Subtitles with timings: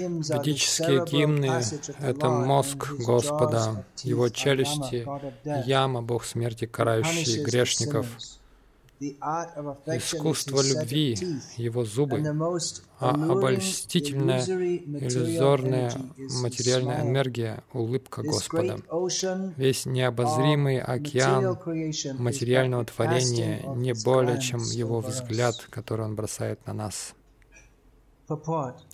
[0.00, 0.26] Ведические
[1.06, 1.62] гимны—
[2.00, 5.06] это мозг Господа, Его челюсти,
[5.66, 8.06] яма, Бог смерти, карающий грешников,
[9.00, 11.16] искусство любви,
[11.56, 12.22] Его зубы,
[12.98, 15.92] а обольстительная, иллюзорная
[16.42, 18.78] материальная энергия— улыбка Господа.
[19.56, 21.58] Весь необозримый океан
[22.18, 27.14] материального творения не более, чем Его взгляд, который Он бросает на нас.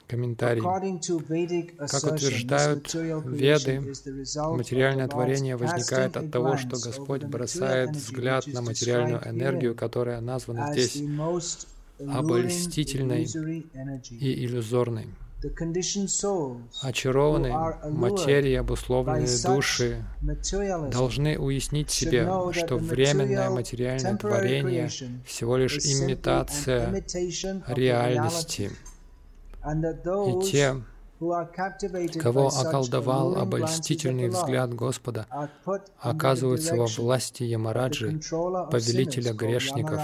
[0.06, 0.62] Комментарий.
[0.62, 9.74] Как утверждают Веды, материальное творение возникает от того, что Господь бросает взгляд на материальную энергию,
[9.74, 11.02] которая названа здесь
[11.98, 13.24] обольстительной
[14.10, 15.08] и иллюзорной.
[16.82, 17.56] Очарованные
[17.90, 20.04] материи, обусловленные души
[20.92, 24.88] должны уяснить себе, что временное материальное творение
[25.26, 27.02] всего лишь имитация
[27.66, 28.70] реальности—
[29.64, 30.82] и те,
[32.20, 35.26] кого околдовал обольстительный взгляд Господа,
[35.98, 38.20] оказываются во власти Ямараджи,
[38.70, 40.00] повелителя грешников.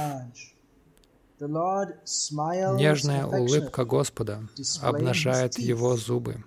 [1.40, 4.48] Нежная улыбка Господа
[4.82, 6.44] обнажает его зубы.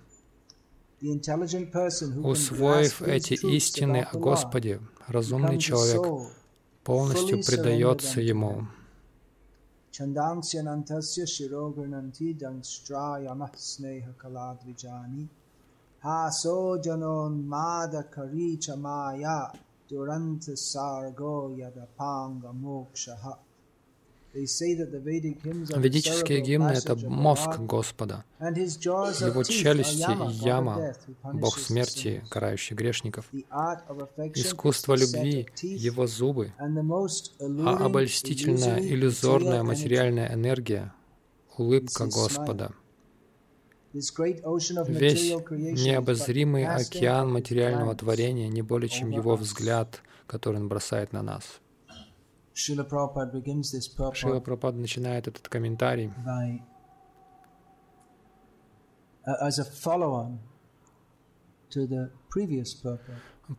[2.24, 6.32] Усвоив эти истины о Господе, разумный человек
[6.84, 8.68] полностью предается Ему.
[9.95, 15.25] छन्दांस्यनन्तस्य शिरोगृह्णन्ति दंष्ट्रायमः स्नेहकलाद्विजानि
[16.05, 19.39] हासो जनोन्मादकरी च माया
[19.91, 23.25] दुरन्तसार्गो यदपाङ्गमोक्षः
[24.34, 30.96] Ведические гимны— это мозг Господа, его челюсти и яма,
[31.34, 33.26] Бог смерти, карающий грешников,
[34.34, 40.94] искусство любви, его зубы, а обольстительная, иллюзорная материальная энергия—
[41.58, 42.72] улыбка Господа.
[43.94, 51.61] Весь необозримый океан материального творения не более чем его взгляд, который он бросает на нас.
[54.20, 56.12] Шила Прабхупада начинает этот комментарий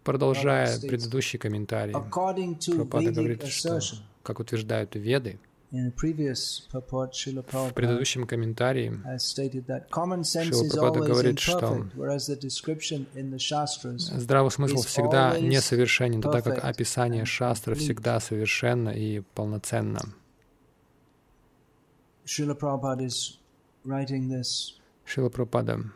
[0.04, 1.94] продолжая предыдущий комментарий.
[2.72, 3.80] Прабхупада говорит, что,
[4.22, 5.38] как утверждают веды,
[7.70, 8.92] в предыдущем комментарии
[10.52, 11.86] Шила Прабхупада говорит, что
[14.18, 20.00] здравый смысл всегда несовершенен, тогда как описание шастры всегда совершенно и полноценно.
[25.06, 25.90] Шила Прабхупада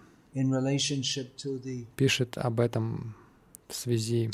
[1.97, 3.15] пишет об этом
[3.69, 4.31] в связи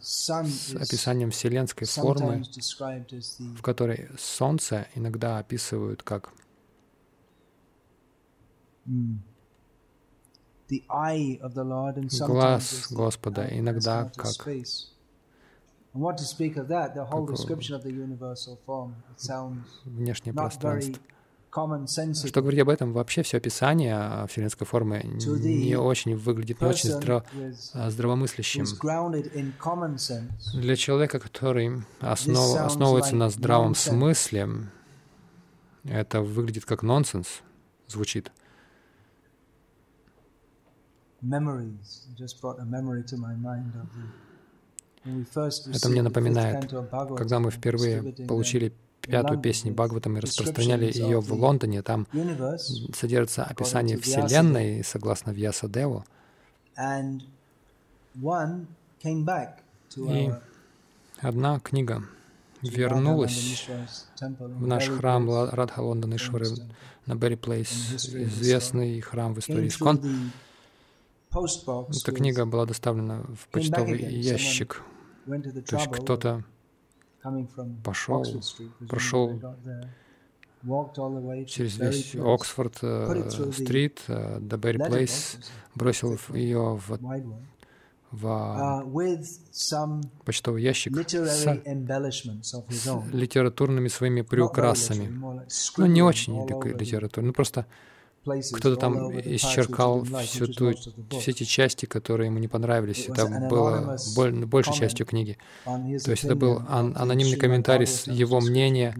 [0.00, 2.42] с описанием вселенской формы,
[3.56, 6.32] в которой Солнце иногда описывают как
[12.26, 14.46] глаз Господа, иногда как как
[19.84, 21.02] внешнее пространство.
[22.28, 22.92] Что говорить об этом?
[22.94, 27.26] Вообще все описание вселенской формы не очень выглядит, не очень здраво,
[27.74, 28.64] а, здравомыслящим.
[30.54, 34.48] Для человека, который основ, основывается на здравом смысле,
[35.84, 37.42] это выглядит как нонсенс,
[37.86, 38.32] звучит.
[45.74, 46.70] Это мне напоминает,
[47.16, 51.82] когда мы впервые получили пятую песню Бхагаватам и распространяли ее в Лондоне.
[51.82, 52.06] Там
[52.94, 56.04] содержится описание Вселенной, согласно Вьясадеву.
[59.96, 60.30] И
[61.20, 62.02] одна книга
[62.62, 63.68] вернулась
[64.20, 66.46] в наш храм Радха Лондонишвары
[67.06, 70.32] на Берри Плейс, известный храм в истории Искон.
[71.30, 74.82] Эта книга была доставлена в почтовый ящик.
[75.24, 76.44] То есть кто-то
[77.84, 78.24] пошел,
[78.88, 79.40] прошел
[81.46, 85.38] через весь Оксфорд-стрит э, э, до Берри Плейс,
[85.74, 86.98] бросил ее в,
[88.12, 91.62] в uh, почтовый ящик с,
[93.12, 95.08] литературными своими приукрасами.
[95.76, 96.46] Ну, не очень
[96.78, 97.66] литературные, ну просто
[98.24, 100.72] кто-то там исчеркал всю ту,
[101.10, 103.08] все эти части, которые ему не понравились.
[103.08, 103.96] Это было
[104.46, 105.38] большей частью книги.
[105.64, 108.94] То есть это был ан анонимный комментарий с его мнения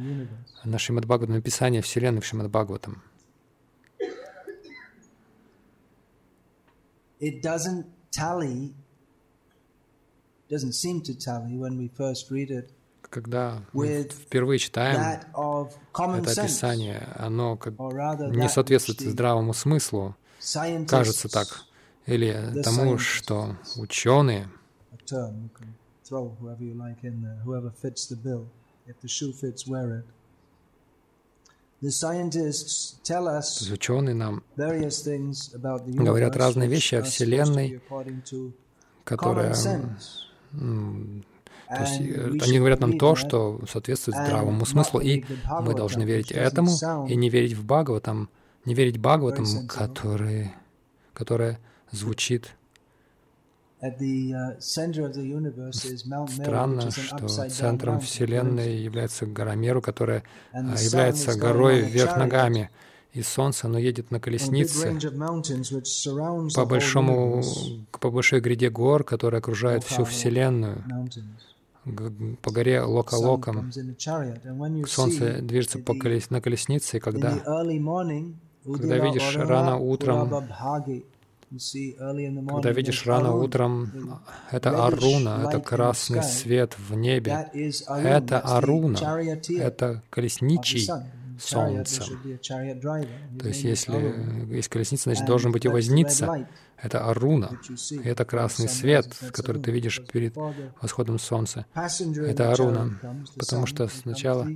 [0.65, 3.03] на Шримад Бхагаватам, написание Вселенной в Шримад Бхагаватам.
[7.21, 8.75] It doesn't tally,
[10.51, 12.73] doesn't seem to tally when we first read it
[13.13, 15.21] когда мы впервые читаем
[15.95, 20.17] это описание, оно как не соответствует здравому смыслу,
[20.89, 21.49] кажется так,
[22.07, 24.49] или тому, что ученые
[33.73, 37.83] Ученые нам говорят разные вещи о Вселенной,
[39.05, 39.55] которая
[41.75, 45.25] то есть э, они говорят нам то, что соответствует здравому смыслу, и
[45.61, 46.71] мы должны верить этому,
[47.09, 48.29] и не верить в Бхагаватам,
[48.65, 50.53] не верить Бхагаватам, который,
[51.15, 51.59] которая
[51.91, 52.55] звучит
[56.29, 60.23] Странно, что центром Вселенной является гора Меру, которая
[60.53, 62.71] а, является горой вверх ногами,
[63.13, 64.97] и Солнце, оно едет на колеснице.
[66.55, 67.43] по большому,
[68.01, 70.85] по большой гряде гор, которая окружает всю Вселенную
[71.85, 73.73] по горе Лока-Локом.
[74.87, 76.31] Солнце движется по колес...
[76.31, 77.39] на колеснице, и когда,
[78.65, 80.31] когда видишь рано утром,
[82.49, 84.21] когда видишь рано утром,
[84.51, 87.51] это Аруна, это красный свет в небе.
[87.89, 88.99] Это Аруна,
[89.59, 90.89] это колесничий
[91.43, 92.05] Солнца.
[93.41, 96.47] То есть, если есть колесница, значит, должен быть и возница.
[96.77, 97.61] Это Аруна,
[98.03, 100.35] это красный свет, который ты видишь перед
[100.81, 101.67] восходом солнца.
[101.75, 102.99] Это Аруна,
[103.37, 104.49] потому что сначала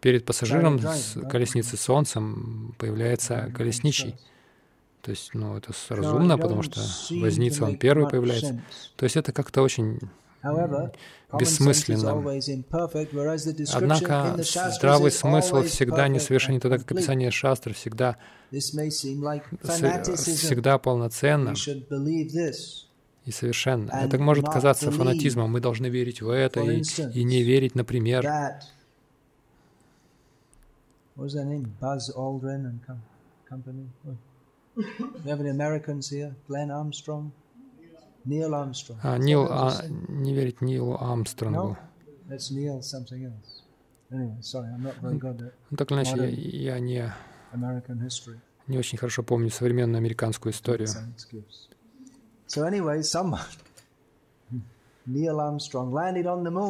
[0.00, 4.16] перед пассажиром с колесницы солнцем появляется колесничий.
[5.02, 6.80] То есть, ну, это разумно, потому что
[7.10, 8.62] возница, он первый появляется.
[8.96, 10.00] То есть это как-то очень
[11.32, 12.28] бессмысленным.
[13.74, 14.36] Однако
[14.70, 18.16] здравый смысл всегда несовершенен, тогда как описание шастры всегда,
[18.50, 21.54] всегда полноценно
[23.24, 23.90] и совершенно.
[23.90, 25.50] Это может казаться фанатизмом.
[25.50, 26.82] Мы должны верить в это и,
[27.14, 28.26] и не верить, например,
[31.16, 31.72] What was their name?
[31.80, 32.80] Buzz Aldrin and
[33.48, 33.86] company.
[34.74, 36.34] We have any Americans here?
[36.48, 37.30] Glenn Armstrong?
[39.02, 39.72] А, Нил, а,
[40.08, 41.24] не верить Нилу at
[45.70, 47.12] ну, так или иначе, я, я не,
[48.66, 50.88] не очень хорошо помню современную американскую историю.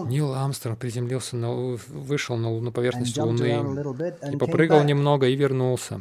[0.06, 3.62] Нил Армстронг приземлился, на, вышел на, на поверхность Луны
[4.32, 6.00] и попрыгал немного и вернулся.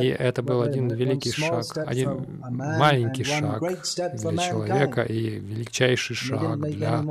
[0.00, 7.02] И это был один великий шаг, один маленький шаг для человека и величайший шаг для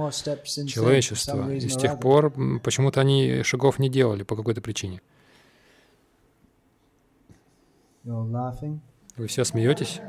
[0.67, 1.51] человечества.
[1.51, 5.01] И с тех пор почему-то они шагов не делали по какой-то причине.
[8.03, 10.01] Вы все смеетесь?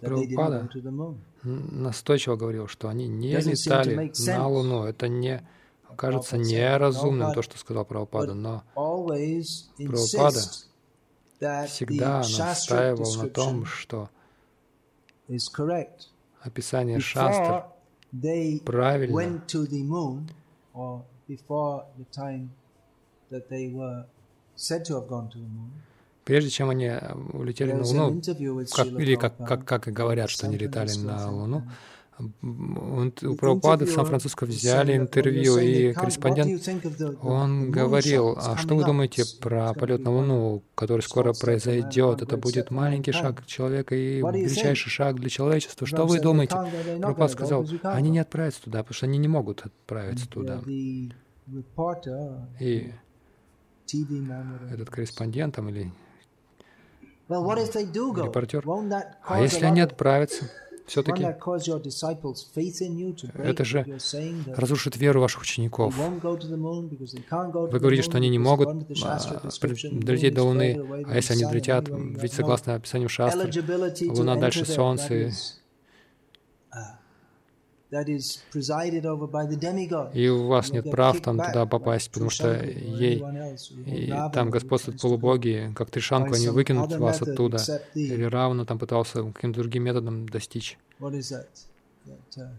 [0.00, 0.68] Прабхупада
[1.42, 4.84] настойчиво говорил, что они не летали на Луну.
[4.84, 5.46] Это не
[5.96, 8.62] кажется неразумным, то, что сказал Прабхупада, но
[9.76, 10.40] Прабхупада
[11.66, 14.10] всегда настаивал на том, что
[16.40, 17.64] описание шастр
[18.64, 19.14] правильно
[26.28, 28.20] Прежде чем они э, улетели на Луну,
[28.76, 31.62] как, или как, как, как и говорят, что они летали на Луну,
[32.18, 36.68] у Прабхупады в Сан-Франциско взяли интервью, и корреспондент,
[37.22, 42.20] он говорил, а что вы думаете про полет на Луну, который скоро произойдет?
[42.20, 45.86] Это будет маленький шаг человека и величайший шаг для человечества.
[45.86, 46.56] Что вы думаете?
[47.00, 50.60] Прабхупад сказал, они не отправятся туда, потому что они не могут отправиться туда.
[52.60, 52.92] И
[54.70, 55.90] этот корреспондент там или
[57.28, 58.64] репортер.
[59.24, 60.50] А если они отправятся?
[60.88, 61.22] Все-таки
[63.34, 63.98] это же
[64.56, 65.94] разрушит веру ваших учеников.
[65.94, 68.68] Вы говорите, что они не могут
[69.04, 69.18] а,
[69.92, 73.50] долететь до Луны, а если они долетят, ведь согласно описанию Шастры,
[74.08, 75.30] Луна дальше Солнца,
[80.12, 83.24] и у вас нет прав там туда попасть, потому что ей,
[83.86, 87.58] и там господствуют полубоги, как Тришанку, они выкинут вас оттуда.
[87.94, 90.78] Или равно там пытался каким-то другим методом достичь.
[91.00, 92.50] Uh,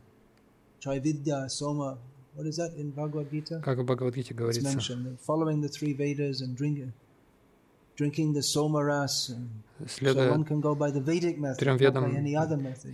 [3.62, 4.80] как в Бхагавадгите говорится,
[9.88, 10.34] следуя
[11.58, 12.06] трем ведам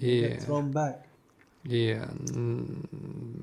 [0.01, 0.39] и
[1.65, 1.99] и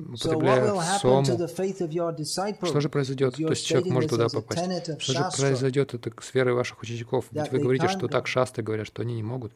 [0.08, 3.34] употребляют сому, что же произойдет?
[3.34, 4.62] То есть человек может туда попасть.
[5.00, 7.26] Что же произойдет это с верой ваших учеников?
[7.32, 9.52] Ведь вы говорите, что так шасты говорят, что они не могут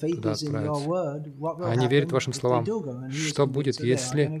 [0.00, 1.22] туда отправиться.
[1.64, 2.64] Они верят вашим словам.
[3.10, 4.40] Что будет, если,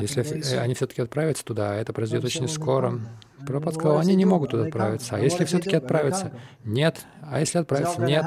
[0.00, 1.74] если они все-таки отправятся туда?
[1.76, 2.98] Это произойдет очень скоро.
[3.46, 5.16] Прабхупад сказал, они не могут туда отправиться.
[5.16, 6.32] А если все-таки отправиться?
[6.64, 7.04] Нет.
[7.20, 8.00] А если отправиться?
[8.00, 8.24] Нет.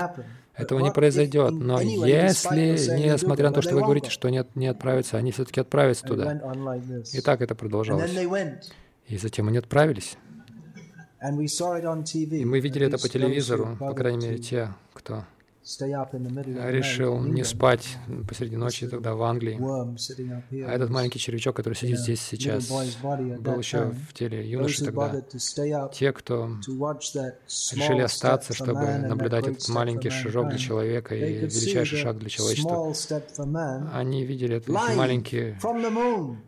[0.57, 1.51] Этого не произойдет.
[1.51, 6.05] Но если, несмотря на то, что вы говорите, что нет, не отправятся, они все-таки отправятся
[6.05, 6.41] туда.
[7.13, 8.11] И так это продолжалось.
[9.07, 10.17] И затем они отправились.
[11.21, 15.23] И мы видели это по телевизору, по крайней мере, те, кто
[15.65, 19.59] решил не спать посреди ночи тогда в Англии.
[20.63, 25.21] А этот маленький червячок, который сидит здесь сейчас, был еще в теле юноши тогда.
[25.91, 32.29] Те, кто решили остаться, чтобы наблюдать этот маленький шажок для человека и величайший шаг для
[32.29, 32.93] человечества,
[33.91, 35.59] они видели эти маленькие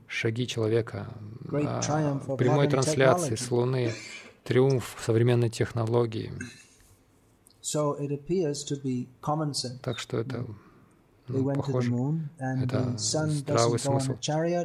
[0.07, 1.07] шаги человека,
[1.51, 3.93] а, прямой трансляции с Луны,
[4.43, 6.31] триумф современной технологии.
[9.81, 10.45] Так что это
[11.27, 11.93] ну, похоже,
[12.37, 14.15] это здравый смысл.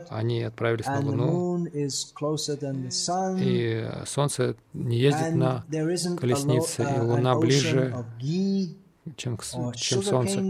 [0.08, 1.88] Они отправились на Луну, и
[4.06, 5.64] Солнце не ездит на
[6.16, 7.92] колеснице, и uh, Луна ближе,
[9.16, 9.36] чем,
[9.74, 10.40] чем Солнце.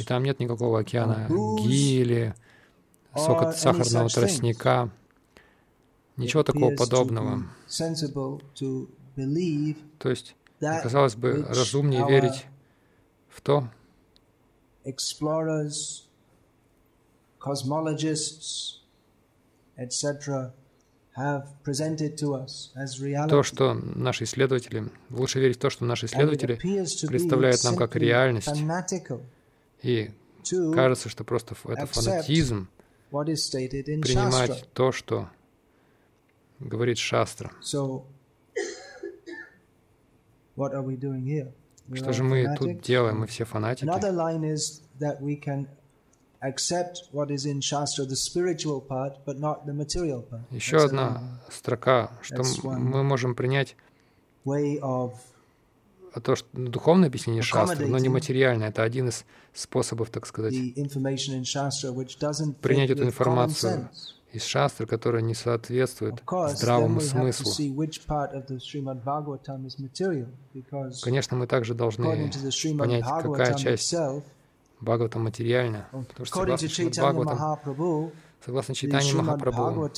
[0.00, 1.26] И там нет никакого океана
[1.58, 2.34] ги или
[3.16, 4.90] сахарного тростника,
[6.16, 7.42] ничего такого подобного.
[9.98, 12.46] То есть и, казалось бы, разумнее верить
[13.28, 13.68] в то,
[14.84, 16.04] explorers,
[17.38, 18.80] cosmologists,
[19.76, 20.52] etc.,
[23.28, 28.48] то, что наши исследователи, лучше верить в то, что наши исследователи представляют нам как реальность.
[29.82, 30.10] И
[30.72, 32.68] кажется, что просто это фанатизм
[33.10, 35.28] принимать то, что
[36.60, 37.50] говорит Шастра.
[41.92, 43.20] Что же мы тут делаем?
[43.20, 43.84] Мы все фанатики.
[50.50, 53.76] Еще одна строка, что мы можем принять
[56.12, 58.70] а то, что духовное объяснение шастры, но не материальное.
[58.70, 60.54] Это один из способов, так сказать,
[62.60, 63.88] принять эту информацию
[64.32, 67.50] из шастры, которая не соответствует здравому смыслу.
[71.02, 72.30] Конечно, мы также должны
[72.78, 73.94] понять, какая часть
[74.80, 76.68] Бхагавата материальна, потому что согласно
[78.44, 79.90] согласно читанию Махапрабху,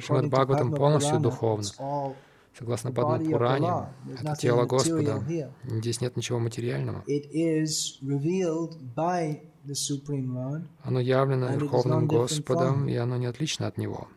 [0.00, 1.64] Шримад Бхагаватам полностью духовно.
[2.56, 3.68] Согласно Падма Пуране,
[4.12, 5.22] это тело Господа.
[5.64, 7.02] Здесь нет ничего материального.
[10.82, 14.08] Оно явлено Верховным Господом, и оно не отлично от Него.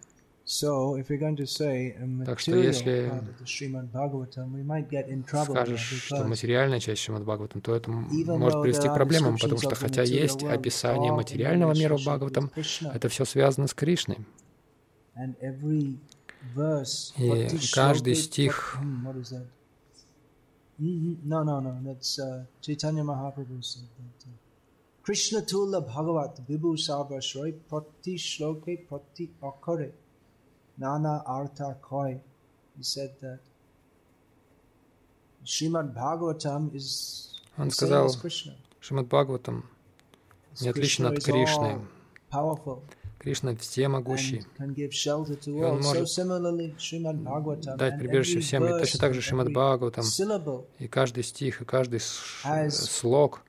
[2.25, 3.11] Так что если
[5.27, 10.03] скажешь, что материальная часть Шримад Бхагаватам, то это может привести к проблемам, потому что хотя
[10.03, 12.51] есть описание материального мира в Бхагаватам,
[12.81, 14.19] это все связано с Кришной.
[17.17, 18.77] И каждый стих
[20.79, 21.75] No, no, no.
[21.81, 24.27] That's uh, Chaitanya Mahaprabhu said that.
[24.27, 24.46] Uh,
[25.07, 29.91] Bhagavat Vibhu Sarvasroy Prati Shloke Prati Akare
[30.77, 32.19] Nana Artha Koi.
[32.75, 33.39] He said that
[35.45, 38.09] Srimad Bhagavatam is Он сказал,
[38.81, 39.63] Шримад Бхагаватам
[40.61, 41.79] не отлично от Кришны.
[43.17, 44.45] Кришна всемогущий.
[44.59, 48.65] И Он может дать прибежище всем.
[48.65, 50.05] И точно так же Шримад Бхагаватам,
[50.79, 53.41] и каждый стих, и каждый слог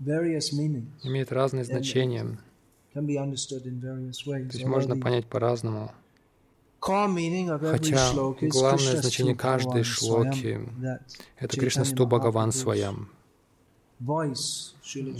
[0.00, 2.38] имеет разные значения.
[2.92, 5.92] То есть можно понять по-разному.
[6.80, 10.60] Хотя главное значение каждой шлоки—
[11.38, 13.10] это Кришна Сту Бхагаван Своям.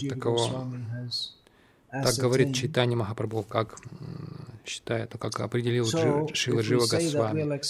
[0.09, 0.67] Таково
[1.91, 3.81] так говорит Читани Махапрабху, как
[4.71, 7.61] считает, как определил Шила Джива Госвами.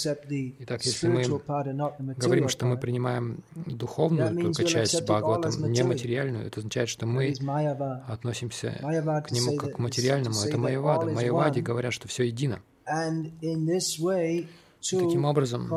[0.59, 1.23] Итак, если мы
[2.15, 7.33] говорим, что мы принимаем духовную только часть Бхагаватам, нематериальную, это означает, что мы
[8.07, 8.71] относимся
[9.25, 10.35] к нему как к материальному.
[10.45, 11.07] Это Майявада.
[11.07, 12.61] Майявади говорят, что все едино.
[13.31, 14.45] И
[14.81, 15.71] таким образом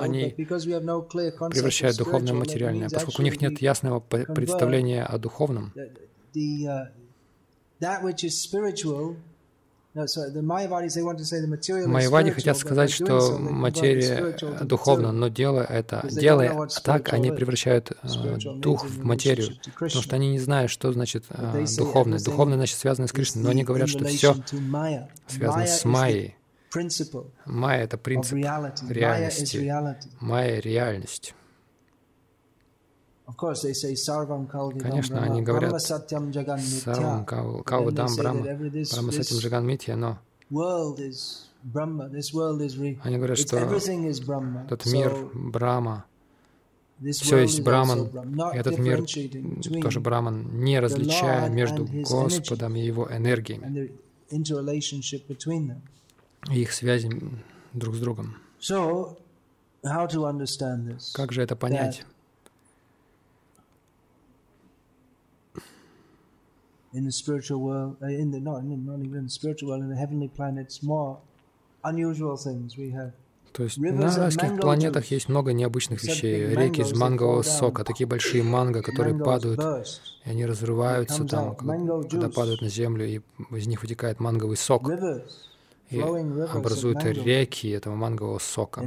[0.00, 0.34] они
[1.50, 5.72] превращают духовное в материальное, поскольку у них нет ясного представления о духовном.
[11.86, 18.84] Майявади хотят сказать, что материя духовна, но делая это, делая так, они превращают э, дух
[18.84, 22.18] в материю, потому что они не знают, что значит э, духовное.
[22.20, 24.36] Духовное значит связано с Кришной, но они говорят, что все
[25.28, 26.36] связано с Майей.
[27.46, 28.34] Майя— это принцип
[28.90, 29.56] реальности.
[30.20, 31.34] Майя— реальность.
[34.80, 35.72] Конечно, они говорят
[36.84, 37.24] Сарвам
[37.64, 38.42] Калвадам Брахма,
[38.92, 40.18] Брахма Сатям Джаган Митья, но
[43.02, 43.56] они говорят, что
[44.70, 46.04] этот мир Брахма,
[47.12, 47.98] все есть Браман,
[48.54, 49.04] и этот мир
[49.82, 53.90] тоже Браман, не различая между Господом и Его энергиями.
[56.50, 57.10] и их связи
[57.72, 58.36] друг с другом.
[61.14, 62.06] Как же это понять?
[66.92, 69.90] In the spiritual world, uh, in the not, not even in the spiritual world, in
[69.90, 71.18] the heavenly planets, more
[71.84, 73.12] unusual things we have.
[73.52, 76.46] То есть на райских планетах есть много необычных вещей.
[76.54, 79.60] Реки из мангового сока, такие большие манго, которые падают,
[80.24, 84.90] и они разрываются там, когда падают на землю, и из них вытекает манговый сок.
[85.88, 88.82] И образуют реки этого мангового сока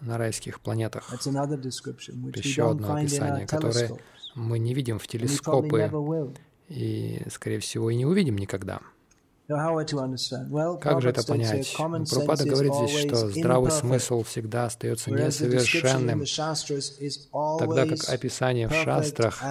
[0.00, 1.12] на райских планетах.
[1.12, 3.98] Еще одно описание, которое
[4.40, 5.90] мы не видим в телескопы
[6.68, 8.80] и, скорее всего, и не увидим никогда.
[9.48, 11.74] Как же это понять?
[11.76, 16.24] Пропада говорит здесь, что здравый смысл всегда остается несовершенным,
[17.58, 19.42] тогда как описание в шастрах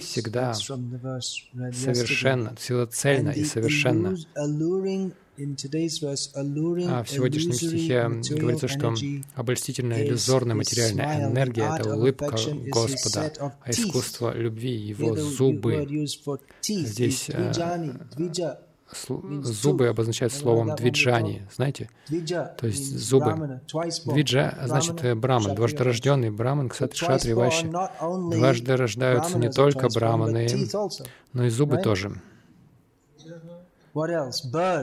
[0.00, 4.16] всегда совершенно, всегда цельно и совершенно.
[5.38, 8.94] А в сегодняшнем стихе говорится, что
[9.34, 15.86] обольстительная иллюзорная материальная энергия— это улыбка Господа, а искусство любви— его зубы.
[16.62, 17.30] Здесь
[19.08, 21.90] зубы обозначают словом двиджани, знаете?
[22.08, 23.60] То есть зубы.
[24.04, 27.66] Двиджа значит э, браман, дважды рожденный браман, кстати, шатри вайши.
[27.66, 30.48] Дважды рождаются не только браманы,
[31.32, 32.20] но и зубы тоже.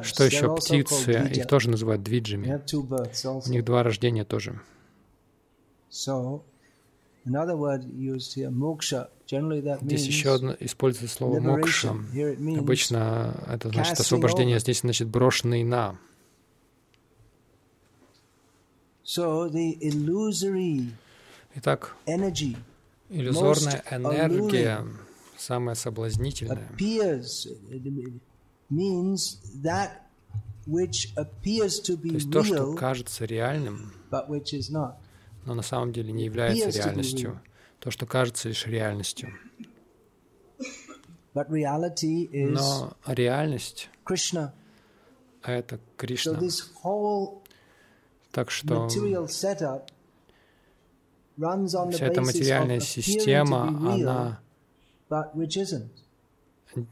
[0.05, 0.48] Что еще?
[0.55, 2.48] Птицы, их тоже называют двиджами.
[3.48, 4.60] У них два рождения тоже.
[9.82, 11.96] Здесь еще одно используется слово мокша.
[12.58, 15.97] Обычно это значит освобождение, здесь значит брошенный на.
[21.56, 21.95] Итак,
[23.10, 24.86] иллюзорная энергия,
[25.38, 26.67] самая соблазнительная,
[32.09, 33.93] то есть то, что кажется реальным,
[35.45, 37.41] но на самом деле не является реальностью.
[37.79, 39.29] то, что кажется лишь реальностью.
[42.53, 43.89] Но реальность—
[45.43, 46.33] это Кришна.
[48.31, 48.88] Так что
[51.91, 54.39] вся эта материальная система, она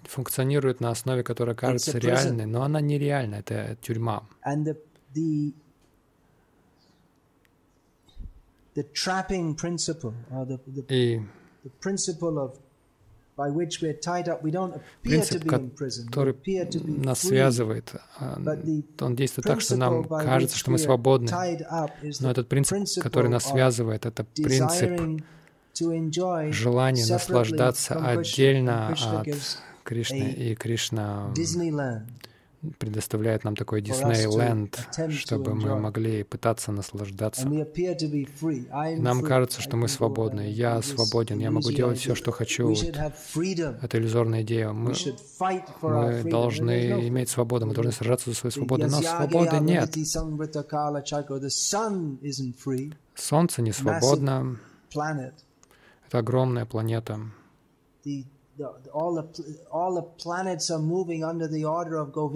[0.04, 4.24] функционирует на основе, которая кажется реальной, но она нереальна, это тюрьма.
[8.74, 11.22] the trapping principle, or the, the, И
[11.64, 12.58] the principle of
[15.02, 16.36] Принцип, который
[16.86, 17.94] нас связывает,
[19.00, 21.32] он действует так, что нам кажется, что мы свободны.
[22.20, 25.24] Но этот принцип, который нас связывает, это принцип
[26.54, 29.28] желания наслаждаться отдельно от
[29.84, 31.34] Кришны, и Кришна
[32.78, 37.48] предоставляет нам такой Диснейленд, чтобы мы могли пытаться наслаждаться.
[37.48, 40.50] Нам кажется, что мы свободны.
[40.50, 42.68] Я свободен, я могу делать все, что хочу.
[42.68, 44.72] Вот это иллюзорная идея.
[44.72, 44.94] Мы,
[45.82, 49.96] мы должны иметь свободу, мы должны сражаться за свою свободу, но свободы нет.
[53.16, 54.60] Солнце не свободно.
[56.08, 57.20] Это огромная планета.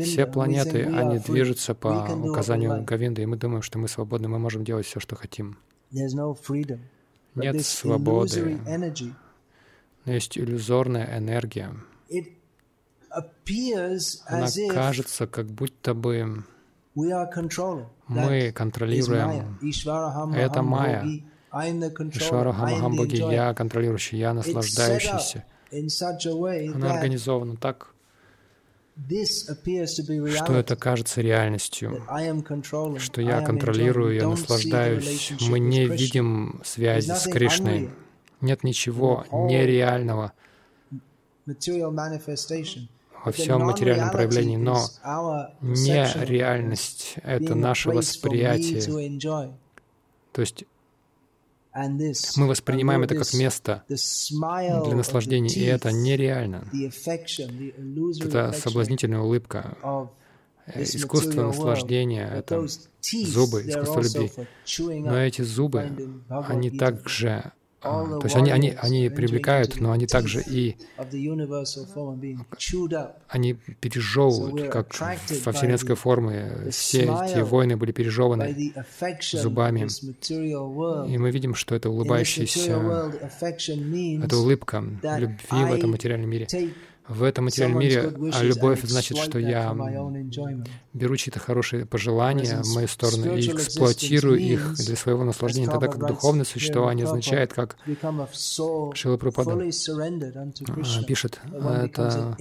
[0.03, 1.89] Все планеты, они движутся по
[2.31, 5.57] указанию Говинды, и мы думаем, что мы свободны, мы можем делать все, что хотим.
[7.35, 8.59] Нет свободы.
[10.05, 11.71] Но есть иллюзорная энергия.
[14.25, 16.43] Она кажется, как будто бы
[18.07, 19.57] мы контролируем.
[20.33, 21.01] Это Майя.
[22.25, 25.45] Ишвара Хамахамбаги, я контролирующий, я наслаждающийся.
[26.73, 27.93] Она организована так,
[30.35, 32.01] что это кажется реальностью,
[32.99, 35.33] что я контролирую, я наслаждаюсь.
[35.41, 37.89] Мы не видим связи с Кришной.
[38.41, 40.33] Нет ничего нереального
[43.23, 44.85] во всем материальном проявлении, но
[45.61, 48.81] не реальность— это наше восприятие.
[50.31, 50.65] То есть
[52.37, 56.69] мы воспринимаем это как место для наслаждения, и это нереально.
[58.21, 59.77] Это соблазнительная улыбка,
[60.73, 62.65] искусство наслаждения, это
[63.01, 64.31] зубы, искусство любви.
[65.01, 67.51] Но эти зубы, они также
[67.85, 70.75] то есть они, они, они привлекают, но они также и
[73.27, 76.69] они пережевывают, как во вселенской форме.
[76.71, 78.73] Все эти войны были пережеваны
[79.31, 79.87] зубами.
[81.09, 83.11] И мы видим, что это улыбающаяся,
[84.23, 84.83] это улыбка
[85.17, 86.47] любви в этом материальном мире
[87.07, 89.75] в этом материальном мире, а любовь значит, что я
[90.93, 96.07] беру чьи-то хорошие пожелания в мою сторону и эксплуатирую их для своего наслаждения, тогда как
[96.07, 97.77] духовное существование означает, как
[98.93, 102.35] Шила Прупада а, пишет, это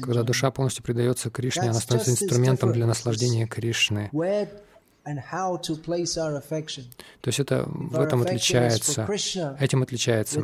[0.00, 4.10] когда душа полностью предается Кришне, она становится инструментом для наслаждения Кришны.
[5.06, 5.12] То
[7.26, 9.06] есть это в этом отличается,
[9.60, 10.40] этим отличается,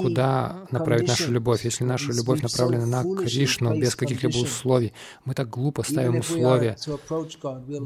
[0.00, 1.64] куда направить нашу любовь.
[1.64, 4.92] Если наша любовь направлена на Кришну без каких-либо условий,
[5.24, 6.76] мы так глупо ставим условия.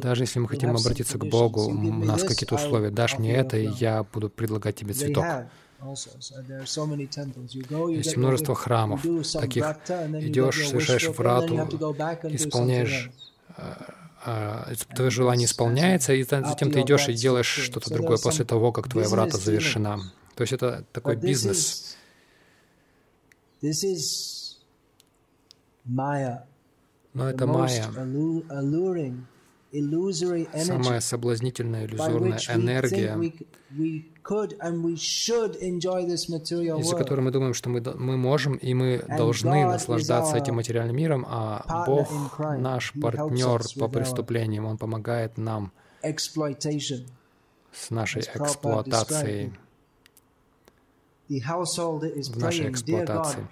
[0.03, 2.91] Даже если мы хотим обратиться к Богу, у нас какие-то условия.
[2.91, 5.25] Дашь мне это, и я буду предлагать тебе цветок.
[7.89, 9.65] Есть множество храмов таких.
[9.65, 11.57] Идешь, совершаешь врату,
[12.25, 13.11] исполняешь
[14.95, 19.09] твое желание исполняется, и затем ты идешь и делаешь что-то другое после того, как твоя
[19.09, 20.01] врата завершена.
[20.35, 21.97] То есть это такой бизнес.
[27.15, 27.89] Но это майя,
[30.55, 33.15] самая соблазнительная иллюзорная энергия,
[36.81, 41.27] из-за которой мы думаем, что мы, мы можем и мы должны наслаждаться этим материальным миром,
[41.29, 45.73] а Бог наш партнер по преступлениям, Он помогает нам
[47.73, 49.53] с нашей эксплуатацией
[51.29, 53.47] в нашей эксплуатации.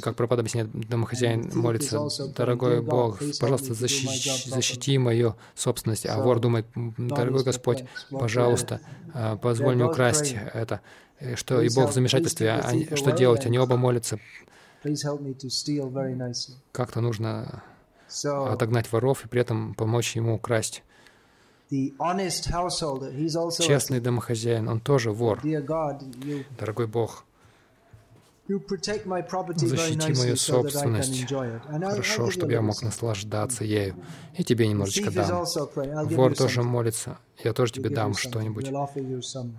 [0.00, 2.00] Как Пропад объясняет, домохозяин молится,
[2.36, 6.06] «Дорогой Бог, пожалуйста, защити, защити мою собственность».
[6.06, 8.80] А вор думает, «Дорогой Господь, пожалуйста,
[9.12, 10.80] а, позволь мне украсть это».
[11.34, 13.46] Что и Бог в замешательстве, а что делать?
[13.46, 14.18] Они оба молятся.
[16.72, 17.62] Как-то нужно
[18.24, 20.82] отогнать воров и при этом помочь ему украсть.
[23.60, 25.40] Честный домохозяин, он тоже вор.
[26.58, 27.24] Дорогой Бог,
[28.48, 33.96] защити мою собственность хорошо, чтобы я мог наслаждаться ею.
[34.38, 35.44] И тебе немножечко дам.
[36.06, 37.18] Вор тоже молится.
[37.42, 38.70] Я тоже тебе дам что-нибудь.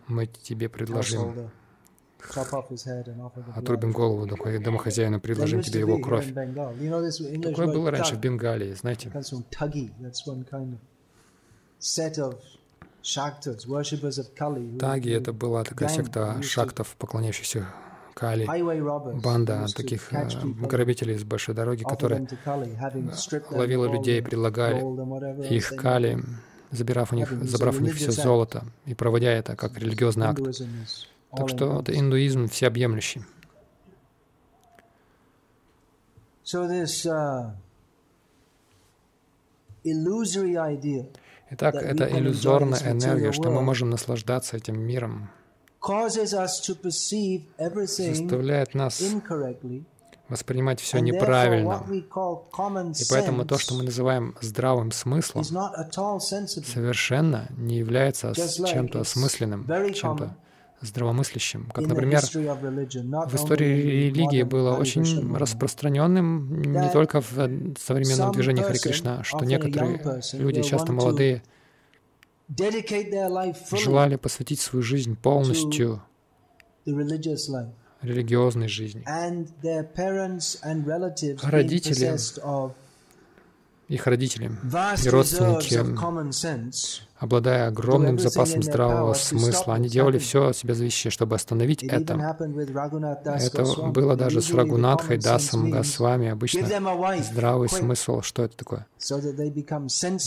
[0.08, 1.50] Мы тебе предложим.
[3.56, 6.34] Отрубим голову домохозяину, предложим тебе его кровь.
[7.44, 9.12] Такое было раньше в Бенгалии, знаете.
[14.80, 17.68] Таги— это была такая секта шактов, поклоняющихся
[18.14, 18.48] Кали,
[19.22, 22.28] банда таких э, грабителей с большой дороги, которые
[23.52, 24.82] ловила людей, предлагали
[25.54, 26.24] их Кали,
[26.72, 30.42] забирав у них, забрав у них все золото и проводя это как религиозный акт.
[31.32, 33.24] Так что это индуизм всеобъемлющий.
[36.44, 37.52] Uh,
[41.50, 45.30] Итак, это иллюзорная энергия, что мы можем наслаждаться этим миром,
[47.98, 49.02] заставляет нас
[50.28, 51.86] воспринимать все неправильно.
[51.90, 60.36] И поэтому то, что мы называем здравым смыслом, совершенно не является чем-то осмысленным, чем-то
[60.82, 61.70] здравомыслящим.
[61.74, 69.24] Как, например, в истории религии было очень распространенным не только в современном движении Хари Кришна,
[69.24, 71.44] что некоторые люди, часто молодые,
[73.72, 76.02] желали посвятить свою жизнь полностью
[78.02, 79.04] религиозной жизни.
[81.44, 82.18] Родители
[83.88, 84.52] их родители
[85.04, 85.76] и родственники,
[87.20, 92.38] обладая огромным запасом здравого смысла, они делали все себя зависящее, чтобы остановить это.
[93.26, 96.30] Это было даже с Рагунатхой, Дасом, Госвами.
[96.30, 96.68] Обычно
[97.22, 98.88] здравый смысл, что это такое?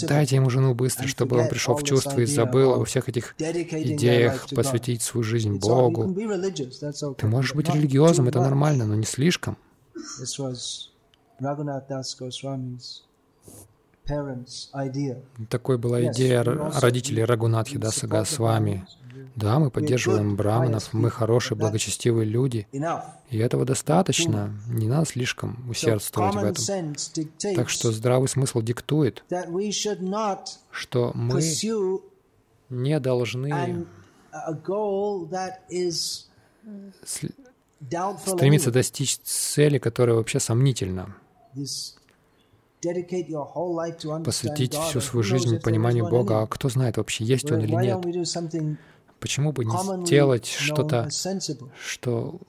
[0.09, 4.47] Дайте ему жену быстро, чтобы он пришел в чувство и забыл обо всех этих идеях
[4.55, 6.15] посвятить свою жизнь Богу.
[7.17, 9.57] Ты можешь быть религиозным, это нормально, но не слишком.
[15.49, 18.87] Такой была идея родителей Рагунатхи Даса с вами.
[19.37, 22.67] Да, мы поддерживаем браманов, мы хорошие, благочестивые люди,
[23.31, 26.95] и этого достаточно, не надо слишком усердствовать в этом.
[27.55, 29.25] Так что здравый смысл диктует,
[30.71, 31.43] что мы
[32.69, 33.87] не должны
[38.27, 41.15] стремиться достичь цели, которая вообще сомнительна.
[44.25, 47.99] Посвятить всю свою жизнь пониманию Бога, а кто знает вообще, есть Он или нет.
[49.19, 51.09] Почему бы не сделать что-то,
[51.79, 52.41] что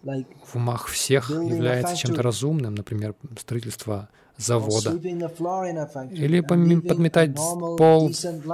[0.46, 8.10] в умах всех является чем-то разумным, например, строительство завода, или подметать пол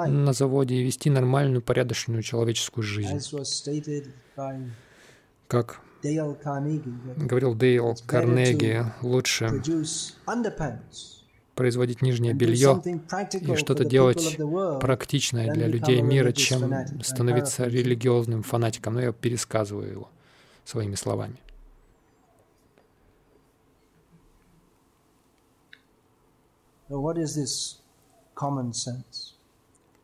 [0.07, 3.19] на заводе и вести нормальную, порядочную человеческую жизнь.
[5.47, 5.79] Как
[7.17, 9.61] говорил Дейл Карнеги, лучше
[11.57, 12.81] производить нижнее белье
[13.41, 14.37] и что-то делать
[14.79, 16.71] практичное для людей мира, чем
[17.03, 18.93] становиться религиозным фанатиком.
[18.93, 20.09] Но я пересказываю его
[20.63, 21.35] своими словами.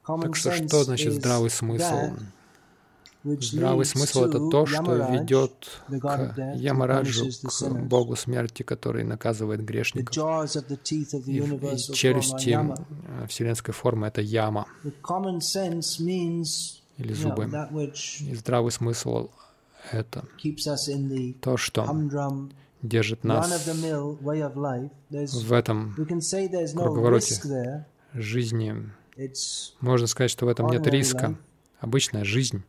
[0.06, 2.18] Так что что значит здравый смысл?
[3.24, 10.16] Здравый смысл— это то, что ведет к Ямараджу, к Богу смерти, который наказывает грешников.
[11.26, 14.68] И, и челюсти э, вселенской формы— это яма
[16.98, 17.50] или зубы.
[18.20, 19.30] И здравый смысл—
[19.92, 20.26] это
[21.42, 22.50] то, что
[22.82, 25.96] держит нас в этом
[26.76, 28.90] круговороте жизни.
[29.80, 31.38] Можно сказать, что в этом нет риска.
[31.80, 32.64] Обычная жизнь.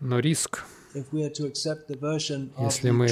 [0.00, 3.06] Но риск, если мы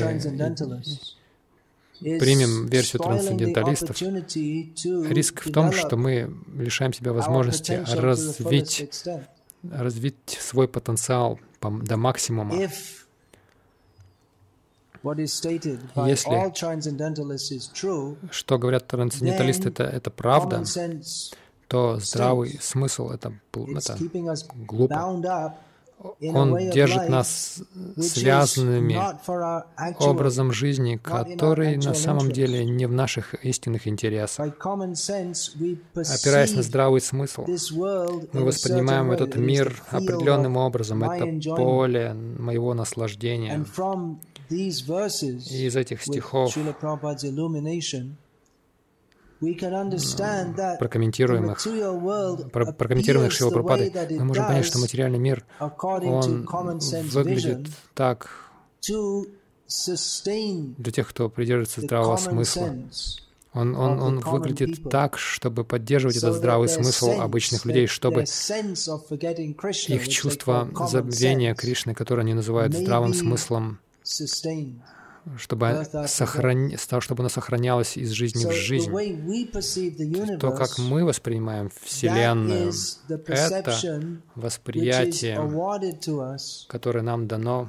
[2.01, 8.91] примем версию трансценденталистов, риск в том, что мы лишаем себя возможности развить,
[9.63, 12.53] развить свой потенциал до максимума.
[16.07, 16.53] Если
[18.33, 20.65] что говорят трансценденталисты, это, это правда,
[21.69, 23.99] то здравый смысл это, это
[24.57, 25.57] глупо
[26.21, 27.63] он держит нас
[27.99, 28.99] связанными
[30.03, 34.47] образом жизни, который на самом деле не в наших истинных интересах.
[35.97, 41.03] Опираясь на здравый смысл, мы воспринимаем этот мир определенным образом.
[41.05, 43.65] Это поле моего наслаждения.
[44.49, 44.69] И
[45.67, 46.57] из этих стихов
[50.79, 51.63] прокомментируемых,
[52.53, 56.47] про, прокомментируемых Шила Прабхупадой, мы можем понять, что материальный мир, он
[57.11, 58.31] выглядит так.
[60.79, 62.75] для тех, кто придерживается здравого смысла.
[63.53, 68.25] Он, он, он выглядит так, чтобы поддерживать этот здравый смысл обычных людей, чтобы
[69.89, 73.81] их чувство забвения Кришны, которое они называют здравым смыслом,
[75.39, 78.91] чтобы, сохрани, чтобы она сохранялась из жизни в жизнь.
[80.39, 82.73] То, как мы воспринимаем Вселенную,
[83.09, 83.77] это
[84.35, 85.37] восприятие,
[86.69, 87.69] которое нам дано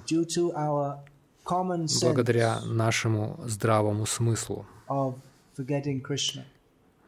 [2.02, 4.65] благодаря нашему здравому смыслу,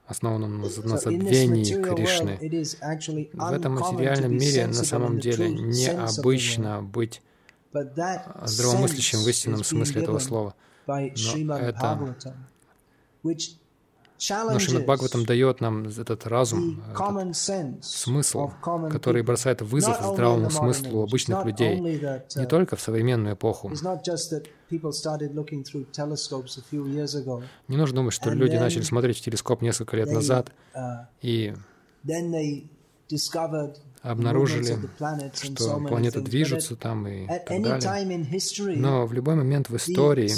[0.07, 2.37] основанному на забвении Кришны.
[3.33, 7.21] В этом материальном мире на самом деле необычно быть
[7.71, 10.55] здравомыслящим в истинном смысле этого слова.
[10.87, 12.15] Но это
[14.21, 18.51] но Шримад Бхагаватам дает нам этот разум, этот смысл,
[18.91, 23.69] который бросает вызов здравому смыслу обычных людей, не uh, только в современную эпоху.
[27.69, 31.53] Не нужно думать, что люди начали смотреть в телескоп несколько лет назад, uh, и
[34.01, 34.77] обнаружили,
[35.33, 38.77] что планеты движутся там и так далее.
[38.77, 40.29] Но в любой момент в истории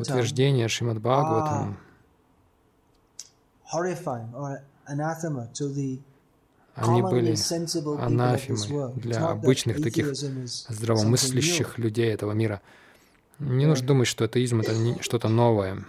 [0.00, 1.78] утверждения Шримад Бхагаватам
[6.74, 7.36] они были
[8.00, 12.60] анафемой для обычных таких здравомыслящих людей этого мира.
[13.38, 15.84] Не нужно думать, что атеизм— это что-то новое.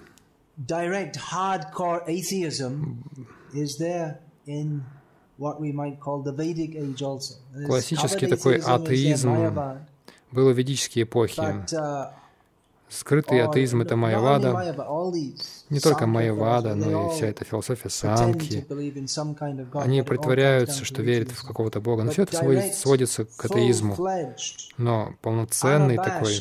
[7.65, 9.33] Классический такой атеизм.
[10.31, 11.41] Был в ведические эпохи.
[12.93, 14.75] Скрытый атеизм— это майявада.
[15.69, 18.65] Не только майявада, но и вся эта философия санки.
[19.73, 22.03] Они притворяются, что верят в какого-то Бога.
[22.03, 23.97] Но все это сводится, сводится к атеизму.
[24.77, 26.39] Но полноценный такой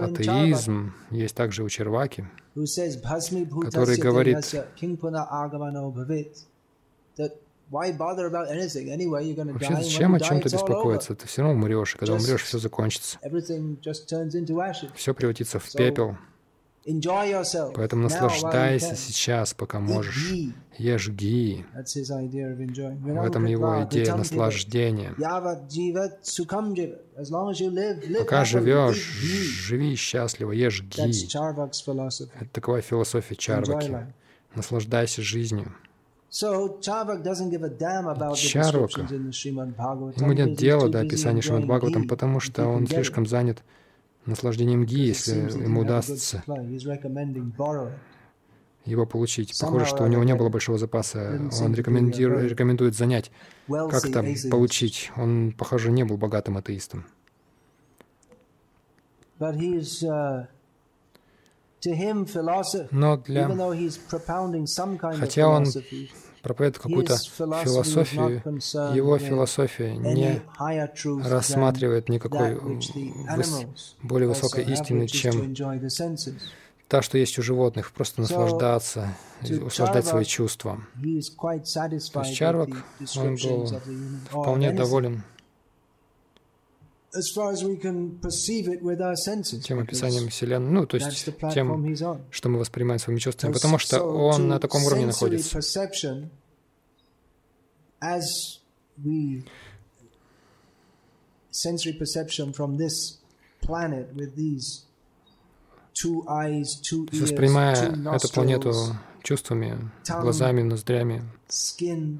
[0.00, 2.24] атеизм есть также у Черваки,
[2.54, 4.54] который говорит,
[9.52, 11.14] Вообще, зачем о чем-то беспокоиться?
[11.14, 13.18] Ты все равно умрешь, и когда умрешь, все закончится.
[14.94, 16.16] Все превратится в пепел.
[16.84, 20.32] Поэтому наслаждайся сейчас, пока можешь.
[20.78, 21.64] Ешь ги.
[21.74, 25.14] В этом его идея наслаждения.
[28.18, 31.00] Пока живешь, живи счастливо, ешь ги.
[32.40, 34.12] Это такова философия Чарваки.
[34.56, 35.72] Наслаждайся жизнью.
[38.34, 43.62] Чарвака, ему нет дела до описания Шримад Бхагаватам, потому что он слишком занят
[44.24, 46.42] наслаждением ги, если ему удастся
[48.84, 49.56] его получить.
[49.60, 51.38] Похоже, что у него не было большого запаса.
[51.60, 53.30] Он рекомендует, занять.
[53.68, 55.12] Как это получить?
[55.16, 57.04] Он, похоже, не был богатым атеистом.
[62.90, 63.48] Но для...
[65.18, 65.66] Хотя он
[66.42, 68.42] проповедует какую-то философию,
[68.94, 70.42] его философия не
[71.28, 72.60] рассматривает никакой
[74.02, 75.54] более высокой истины, чем
[76.88, 79.14] та, что есть у животных, просто наслаждаться,
[79.64, 80.78] услаждать свои чувства.
[81.00, 81.38] То есть
[82.34, 82.68] Чарвак,
[83.16, 83.66] он был
[84.28, 85.22] вполне доволен
[89.60, 91.96] тем описанием Вселенной, ну, то есть тем,
[92.30, 95.60] что мы воспринимаем своими чувствами, потому что он на таком уровне находится.
[101.52, 103.18] sensory perception from this
[103.60, 104.86] planet with these
[105.94, 108.72] two eyes, two ears, эту планету
[109.22, 111.22] чувствами, глазами, ноздрями,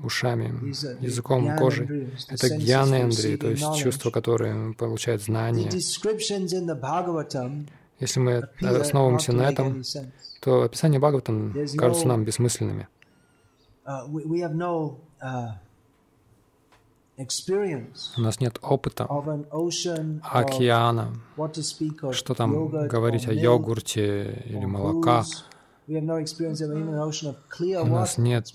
[0.03, 2.11] ушами, языком, кожей.
[2.29, 5.71] Это гьян-эндри, то есть чувство, которое получает знание.
[8.01, 9.83] Если мы основываемся на этом,
[10.41, 12.89] то описание Бхагаватам кажутся нам бессмысленными.
[13.85, 14.07] Uh,
[15.21, 15.55] uh,
[18.17, 19.05] у нас нет опыта
[20.23, 21.15] океана,
[22.13, 25.25] что там говорить о йогурте или молока,
[27.81, 28.53] у нас нет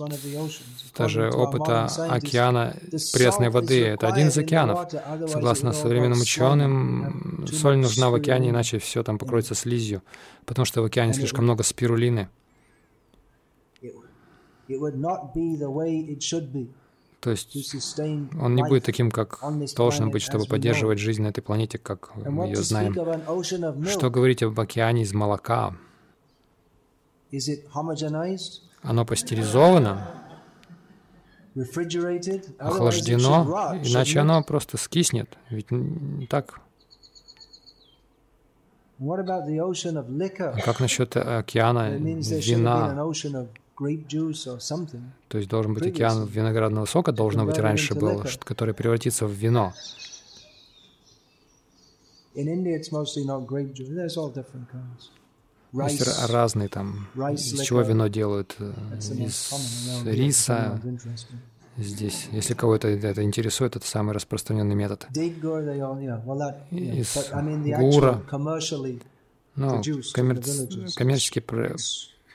[0.97, 2.76] даже опыта океана
[3.13, 3.86] пресной воды.
[3.86, 4.91] Это один из океанов.
[5.28, 10.02] Согласно современным ученым, соль нужна в океане, иначе все там покроется слизью,
[10.45, 12.30] потому что в океане слишком много спирулины.
[17.19, 17.58] То есть
[18.39, 19.39] он не будет таким, как
[19.76, 22.93] должен быть, чтобы поддерживать жизнь на этой планете, как мы ее знаем.
[23.86, 25.76] Что говорить об океане из молока?
[28.82, 30.08] Оно пастеризовано,
[32.60, 35.38] охлаждено, иначе оно просто скиснет.
[35.50, 35.68] Ведь
[36.30, 36.62] так.
[39.00, 43.10] А как насчет океана вина?
[45.28, 49.74] То есть должен быть океан виноградного сока, должно быть раньше был, который превратится в вино.
[52.36, 53.90] In India, it's mostly not grape juice.
[53.90, 55.10] There's all different kinds.
[55.84, 60.80] Есть разные там, из чего вино делают, э, из риса.
[61.78, 65.06] Здесь, если кого-то это интересует, это самый распространенный метод.
[66.72, 67.18] Из
[67.78, 68.24] гура.
[69.56, 69.82] Но
[70.13, 70.42] коммер...
[70.96, 71.40] коммерчески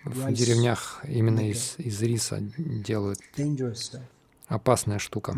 [0.04, 3.18] в деревнях именно из, из риса делают.
[4.48, 5.34] Опасная штука.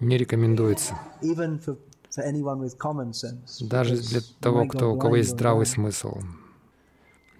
[0.00, 0.98] Не рекомендуется.
[3.60, 6.18] Даже для того, кто, у кого есть здравый смысл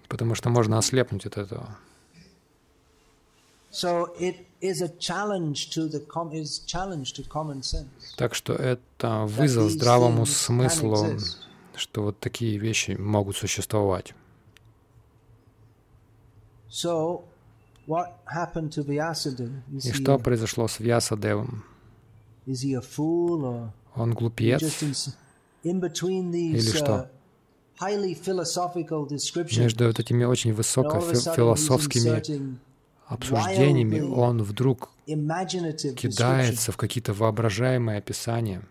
[0.09, 1.77] потому что можно ослепнуть от этого.
[8.17, 11.17] Так что это вызов здравому смыслу,
[11.75, 14.13] что вот такие вещи могут существовать.
[19.71, 21.63] И что произошло с Вьясадевом?
[23.95, 24.61] Он глупец?
[26.51, 27.09] Или что?
[27.81, 28.07] Между
[29.87, 32.59] вот этими очень высокофилософскими
[33.07, 38.61] обсуждениями он вдруг кидается в какие-то воображаемые описания.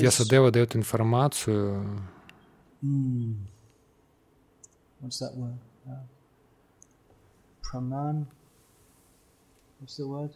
[0.00, 2.00] Вьясадева дает информацию,
[2.82, 3.36] hmm.
[5.00, 5.12] Uh,
[7.62, 8.26] praman.
[9.80, 10.32] What's the word?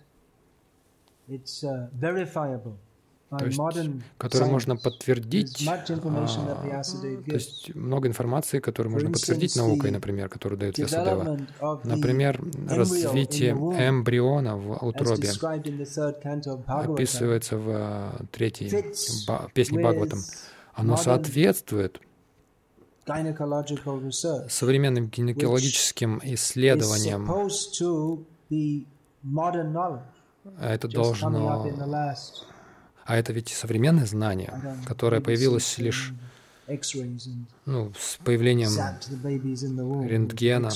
[1.29, 2.79] It's uh, verifiable
[3.38, 3.59] то есть,
[4.18, 10.76] которую можно подтвердить, а, то есть много информации, которую можно подтвердить наукой, например, которую дает
[10.78, 11.39] Весудева.
[11.85, 15.30] Например, развитие эмбриона в утробе
[16.66, 18.70] описывается в а, третьей
[19.55, 20.20] песне Бхагаватам.
[20.74, 22.01] Оно соответствует
[24.49, 27.28] современным гинекологическим исследованиям.
[30.61, 31.64] Это должно
[33.05, 36.12] а это ведь современное знание, которое появилось лишь
[37.66, 38.70] ну, с появлением
[40.09, 40.70] рентгена.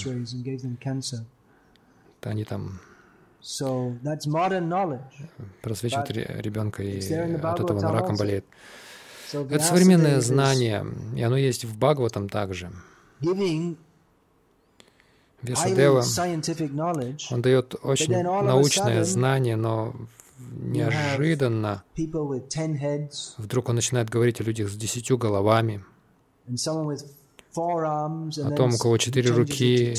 [2.22, 2.80] Они там
[5.62, 8.44] просвечивают ребенка, и от этого он раком болеет.
[9.32, 12.70] Это современное знание, и оно есть в Бхагаватам также.
[15.42, 16.02] Весадева,
[17.30, 19.94] он дает очень научное знание, но
[20.38, 21.82] неожиданно
[23.38, 25.84] вдруг он начинает говорить о людях с десятью головами,
[27.56, 29.94] о том, у кого четыре руки,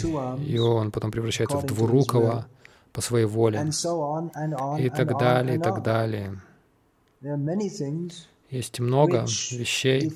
[0.46, 2.48] и он потом превращается в двурукого
[2.94, 3.60] по своей воле,
[4.80, 6.42] и так далее, и так далее.
[8.50, 10.10] Есть много вещей,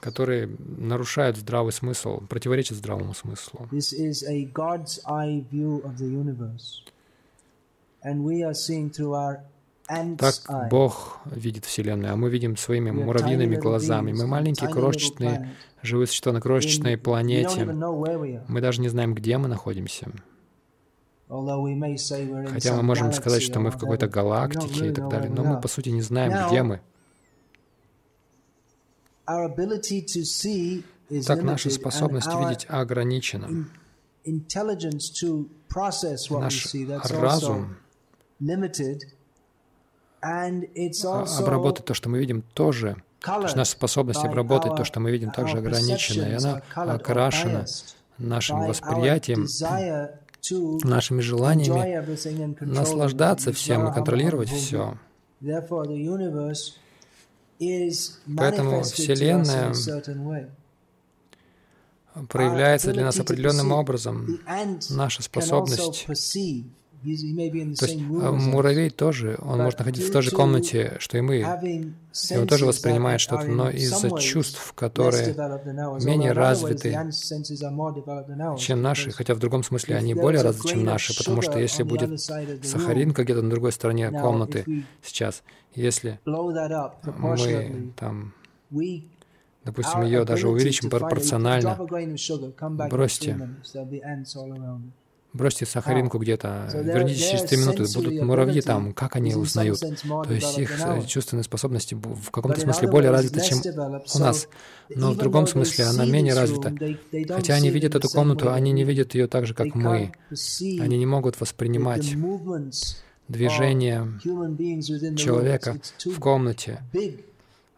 [0.00, 3.68] которые нарушают здравый смысл, противоречат здравому смыслу.
[10.18, 10.34] Так
[10.70, 14.12] Бог видит Вселенную, а мы видим своими муравьиными глазами.
[14.12, 17.64] Мы маленькие, крошечные, живые существа на крошечной планете.
[17.64, 20.10] Мы даже не знаем, где мы находимся.
[21.28, 25.68] Хотя мы можем сказать, что мы в какой-то галактике и так далее, но мы, по
[25.68, 26.80] сути, не знаем, где мы.
[31.26, 33.66] Так наша способность видеть ограничена.
[36.30, 36.74] Наш
[37.10, 37.76] разум
[41.38, 42.96] обработать то, что мы видим, тоже.
[43.20, 47.64] То есть наша способность обработать то, что мы видим, также ограничена, и она окрашена
[48.16, 49.46] нашим восприятием,
[50.84, 54.96] нашими желаниями наслаждаться всем и контролировать все.
[58.36, 59.74] Поэтому Вселенная
[62.28, 64.40] проявляется для нас определенным образом.
[64.90, 66.06] Наша способность
[67.00, 71.38] то есть а, муравей тоже, он может находиться в той же комнате, что и мы,
[71.38, 75.28] и он тоже воспринимает что-то, но из-за чувств, которые
[76.04, 76.90] менее развиты,
[78.58, 82.20] чем наши, хотя в другом смысле они более развиты, чем наши, потому что если будет
[82.20, 85.44] сахаринка где-то на другой стороне комнаты сейчас,
[85.74, 88.34] если мы там
[89.64, 91.78] допустим, ее даже увеличим пропорционально,
[92.90, 93.38] бросьте
[95.38, 99.78] Бросьте сахаринку где-то, вернитесь через три минуты, будут муравьи там, как они узнают?
[99.78, 103.58] То есть их э, чувственные способности в каком-то смысле более развиты, чем
[104.14, 104.48] у нас,
[104.88, 106.74] но в другом смысле она менее развита.
[107.32, 110.12] Хотя они видят эту комнату, они не видят ее так же, как мы.
[110.60, 112.16] Они не могут воспринимать
[113.28, 114.08] движение
[115.16, 116.82] человека в комнате,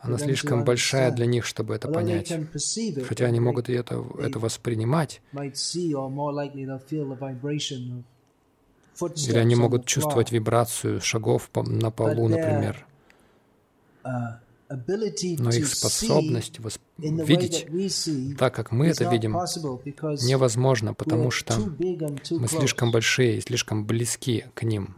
[0.00, 2.32] она слишком большая для них, чтобы это понять.
[3.06, 5.20] Хотя они могут и это, это воспринимать.
[9.02, 12.86] Или они могут чувствовать вибрацию шагов на полу, например.
[14.02, 16.60] Но их способность
[16.98, 17.66] видеть
[18.38, 24.62] так, как мы это видим, невозможно, потому что мы слишком большие и слишком близки к
[24.62, 24.94] ним.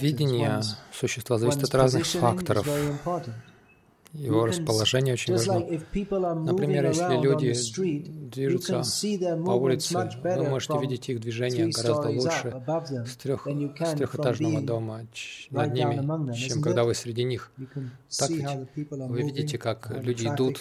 [0.00, 0.60] Видение
[0.92, 2.66] существа зависит от разных факторов.
[4.12, 5.60] Его расположение очень важно.
[6.44, 7.52] Например, если люди
[8.30, 8.82] движутся
[9.44, 12.62] по улице, вы можете видеть их движение гораздо лучше
[13.06, 15.06] с, трех, с трехэтажного дома
[15.50, 17.50] над ними, чем когда вы среди них.
[18.18, 18.46] Так ведь
[18.88, 20.60] вы видите, как люди идут,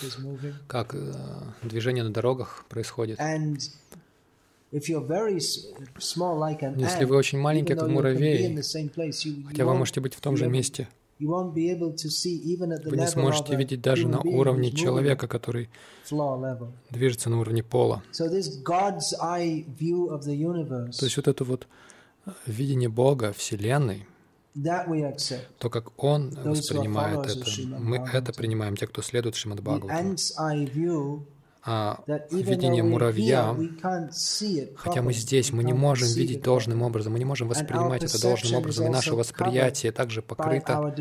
[0.67, 1.13] как э,
[1.63, 3.19] движение на дорогах происходит.
[6.77, 8.55] Если вы очень маленький, как муравей,
[9.47, 10.87] хотя вы можете быть в том же месте,
[12.89, 15.69] вы не сможете видеть даже на уровне человека, который
[16.89, 18.03] движется на уровне пола.
[20.99, 21.67] То есть вот это вот
[22.25, 24.05] э, видение Бога, Вселенной,
[25.59, 27.45] то, как Он воспринимает это,
[27.79, 29.87] мы это принимаем, те, кто следует Шримад Бхагавату
[31.67, 31.99] а,
[32.29, 33.57] видение муравья,
[34.75, 38.59] хотя мы здесь, мы не можем видеть должным образом, мы не можем воспринимать это должным
[38.59, 40.93] образом, и наше восприятие также покрыто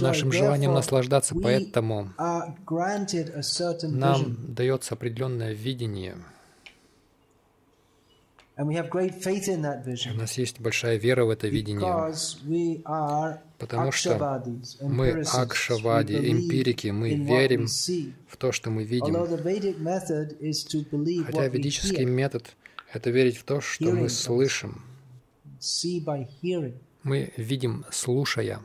[0.00, 2.10] нашим желанием наслаждаться, поэтому
[3.82, 6.16] нам дается определенное видение.
[8.56, 12.12] У нас есть большая вера в это видение,
[13.64, 14.44] потому что
[14.82, 17.66] мы акшавади, эмпирики, мы верим
[18.28, 19.14] в то, что мы видим.
[21.24, 22.54] Хотя ведический метод—
[22.92, 24.84] это верить в то, что мы слышим.
[27.02, 28.60] Мы видим, слушая.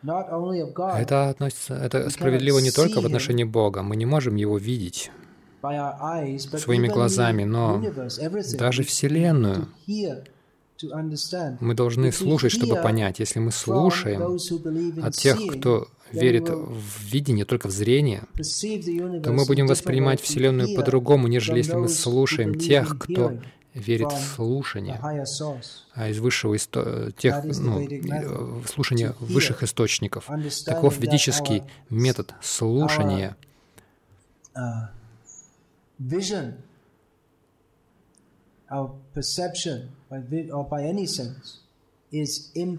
[0.00, 3.82] Это относится, это справедливо не только в отношении Бога.
[3.82, 5.10] Мы не можем Его видеть
[5.60, 7.82] своими глазами, но
[8.56, 9.68] даже Вселенную
[11.60, 13.18] мы должны слушать, чтобы понять.
[13.18, 14.38] Если мы слушаем
[15.02, 18.24] от тех, кто верит в видение, только в зрение,
[19.22, 23.38] то мы будем воспринимать Вселенную по-другому, нежели если мы слушаем тех, кто
[23.74, 24.98] верит в слушание,
[25.94, 27.12] а из высшего исто...
[27.12, 30.28] тех, ну, э, слушания высших источников.
[30.64, 33.36] Таков ведический метод слушания.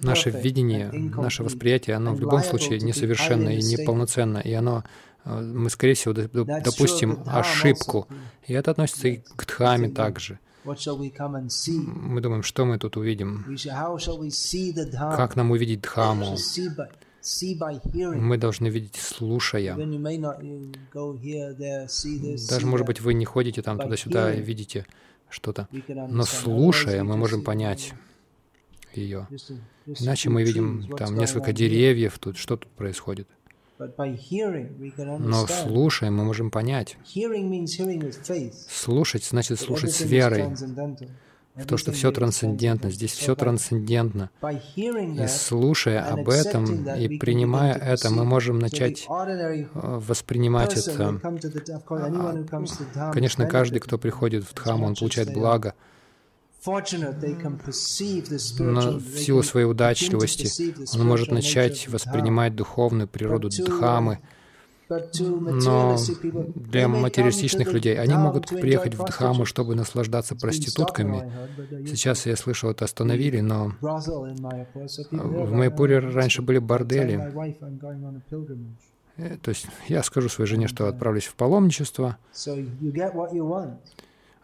[0.01, 4.83] Наше видение, наше восприятие, оно в любом случае несовершенно и неполноценно, и оно
[5.25, 8.07] э, мы, скорее всего, допустим ошибку.
[8.47, 10.39] И это относится и к Дхаме также.
[10.65, 13.45] Мы думаем, что мы тут увидим?
[15.15, 16.35] Как нам увидеть Дхаму?
[18.15, 19.75] Мы должны видеть, слушая.
[22.49, 24.85] Даже, может быть, вы не ходите там туда-сюда и видите
[25.29, 25.67] что-то,
[26.07, 27.93] но слушая, мы можем понять
[28.93, 29.27] ее.
[29.85, 33.27] Иначе мы видим там несколько деревьев, тут что тут происходит.
[33.77, 36.97] Но слушая, мы можем понять.
[38.67, 40.53] Слушать значит слушать с верой
[41.55, 44.29] в то, что все трансцендентно, здесь все трансцендентно.
[44.45, 51.19] И слушая об этом и принимая это, мы можем начать э, воспринимать это.
[53.13, 55.73] Конечно, каждый, кто приходит в Дхаму, он получает благо.
[56.65, 56.81] Но
[58.97, 64.19] в силу своей удачливости он может начать воспринимать духовную природу Дхамы,
[64.89, 65.97] но
[66.55, 71.31] для материалистичных людей они могут приехать в Дхаму, чтобы наслаждаться проститутками.
[71.85, 77.19] Сейчас я слышал, это остановили, но в Майпуре раньше были бордели.
[79.17, 82.17] Э, то есть я скажу своей жене, что отправлюсь в паломничество,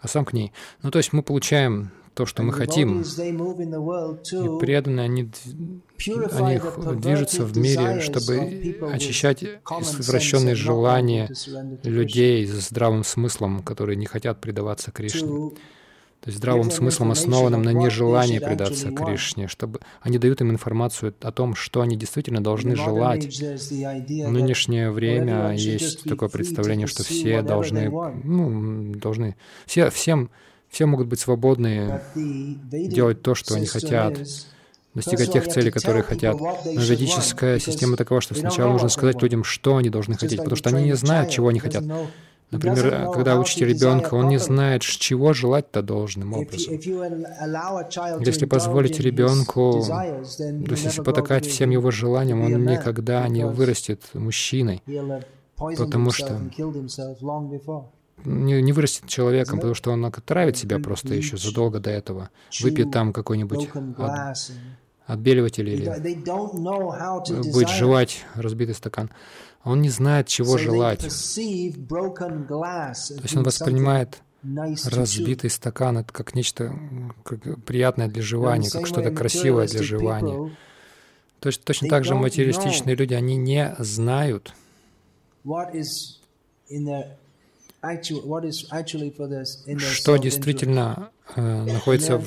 [0.02, 0.52] а сам к ней.
[0.84, 3.01] Ну, то есть мы получаем то, что мы хотим.
[3.01, 5.32] И преданные, они,
[6.32, 6.59] они
[6.99, 11.30] движутся в мире, чтобы очищать извращенные желания
[11.84, 15.51] людей с здравым смыслом, которые не хотят предаваться Кришне.
[16.22, 21.32] То есть здравым смыслом, основанным на нежелании предаться Кришне, чтобы они дают им информацию о
[21.32, 23.26] том, что они действительно должны желать.
[23.26, 27.91] В нынешнее время есть такое представление, что все должны,
[28.24, 29.36] ну, должны,
[29.68, 30.32] все, всем
[30.70, 34.20] все могут быть свободны делать то, что они хотят,
[34.93, 36.39] достигать тех целей, которые хотят.
[36.39, 40.70] Но ведическая система такова, что сначала нужно сказать людям, что они должны хотеть, потому что
[40.70, 41.84] они не знают, чего они хотят.
[42.51, 46.76] Например, когда учите ребенка, он не знает, чего желать-то должным образом.
[48.20, 54.82] Если позволить ребенку, то есть если потакать всем его желаниям, он никогда не вырастет мужчиной,
[55.57, 56.39] потому что
[58.26, 62.30] не, не вырастет человеком, потому что он отравит себя просто еще задолго до этого.
[62.62, 64.38] Выпьет там какой-нибудь от,
[65.06, 65.86] отбеливатель или
[67.52, 69.10] будет жевать разбитый стакан.
[69.64, 71.00] Он не знает, чего желать.
[71.00, 71.06] То
[73.24, 74.22] есть он воспринимает
[74.86, 76.72] разбитый стакан это как нечто
[77.24, 80.56] как приятное для жевания, как что-то красивое для жевания.
[81.40, 84.54] Точно, точно так же материалистичные люди, они не знают,
[89.78, 92.26] что действительно э, находится в,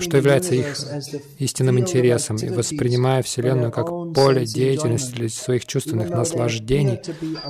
[0.00, 0.76] что является их
[1.38, 7.00] истинным интересом, и воспринимая Вселенную как поле деятельности для своих чувственных наслаждений,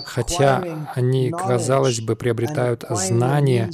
[0.04, 3.70] хотя они, казалось бы, приобретают знания,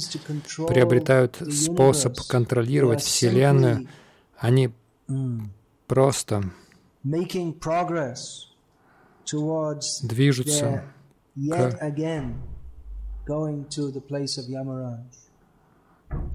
[0.67, 3.87] приобретают способ контролировать Вселенную,
[4.37, 4.71] они
[5.87, 6.43] просто
[10.03, 10.83] движутся
[11.35, 11.77] к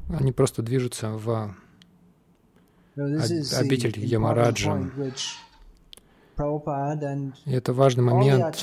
[0.08, 1.54] они просто движутся в
[2.96, 4.90] обитель Ямараджа.
[7.44, 8.56] И это важный момент,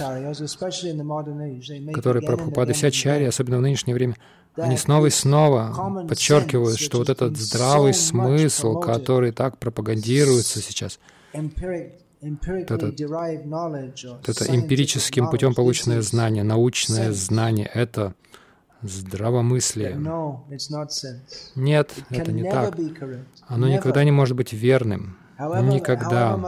[1.93, 4.15] который Прабхупада и вся Ачарья, особенно в нынешнее время,
[4.55, 10.99] они снова и снова подчеркивают, что вот этот здравый смысл, который так пропагандируется сейчас,
[12.21, 12.93] это,
[14.25, 18.13] это эмпирическим путем полученное знание, научное знание, это
[18.81, 19.95] здравомыслие.
[21.55, 22.77] Нет, это не так.
[23.47, 25.17] Оно никогда не может быть верным.
[25.61, 26.39] Никогда.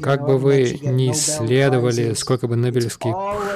[0.00, 3.14] Как бы вы ни исследовали, сколько бы Нобелевских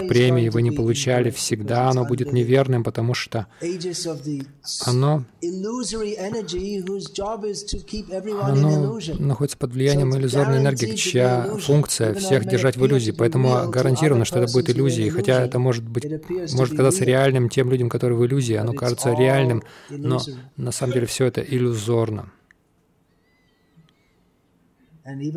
[0.09, 3.47] премий вы не получали, всегда оно будет неверным, потому что
[4.87, 5.25] оно,
[8.43, 13.13] оно находится под влиянием иллюзорной энергии, чья функция всех держать в иллюзии.
[13.13, 15.11] Поэтому гарантированно, что это будет иллюзией.
[15.11, 16.07] Хотя это может быть,
[16.53, 18.55] может казаться реальным тем людям, которые в иллюзии.
[18.55, 20.21] Оно кажется реальным, но
[20.57, 22.31] на самом деле все это иллюзорно.
[25.05, 25.33] И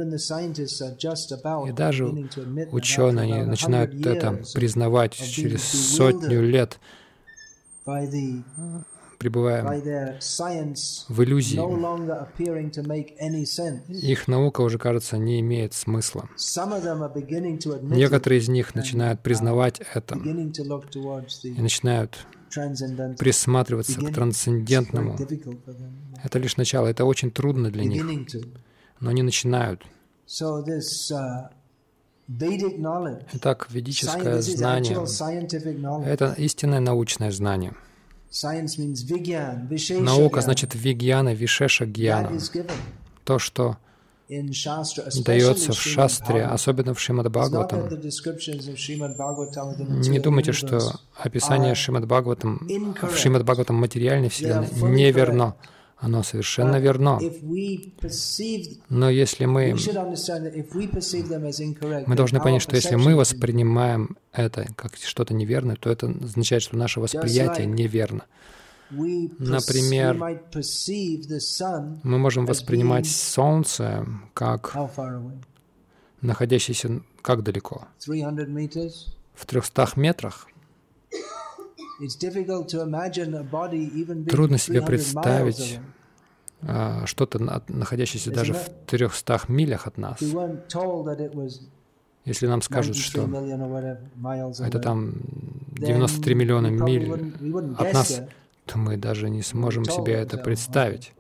[1.71, 2.05] даже
[2.71, 6.79] ученые начинают это признавать через сотню лет,
[9.17, 11.57] пребывая в иллюзии.
[14.07, 16.29] Их наука уже, кажется, не имеет смысла.
[17.81, 22.27] Некоторые из них начинают признавать это и начинают
[23.17, 25.17] присматриваться к трансцендентному.
[26.23, 28.05] Это лишь начало, это очень трудно для них
[28.99, 29.83] но не начинают.
[30.27, 31.49] Uh,
[33.33, 34.97] Итак, ведическое знание—
[36.05, 37.75] это истинное научное знание.
[40.01, 42.31] Наука значит вигьяна, вишеша гьяна.
[43.23, 43.77] То, что
[45.23, 47.87] дается в шастре, особенно в Шримад Бхагаватам.
[50.01, 50.79] Не думайте, что
[51.15, 52.67] описание Шримад Бхагаватам
[53.01, 55.55] в Шримад Бхагаватам материальной вселенной неверно.
[55.97, 57.19] Оно совершенно верно.
[58.89, 59.75] Но если мы...
[62.05, 66.75] Мы должны понять, что если мы воспринимаем это как что-то неверное, то это означает, что
[66.77, 68.25] наше восприятие неверно.
[68.89, 70.15] Например,
[72.03, 74.75] мы можем воспринимать Солнце как
[76.21, 77.87] находящееся как далеко?
[79.33, 80.47] В 300 метрах?
[84.25, 85.79] Трудно себе представить
[86.61, 90.19] а, что-то, находящееся даже в 300 милях от нас.
[92.25, 93.29] Если нам скажут, что
[94.59, 95.13] это там
[95.73, 97.33] 93 миллиона миль
[97.77, 98.21] от нас,
[98.65, 101.13] то мы даже не сможем себе это представить.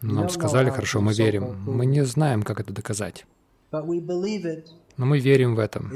[0.00, 1.56] нам сказали, хорошо, мы верим.
[1.66, 3.26] Мы не знаем, как это доказать.
[4.96, 5.92] Но мы верим в этом.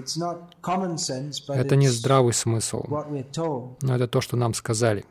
[1.48, 5.05] Это не здравый смысл, но это то, что нам сказали.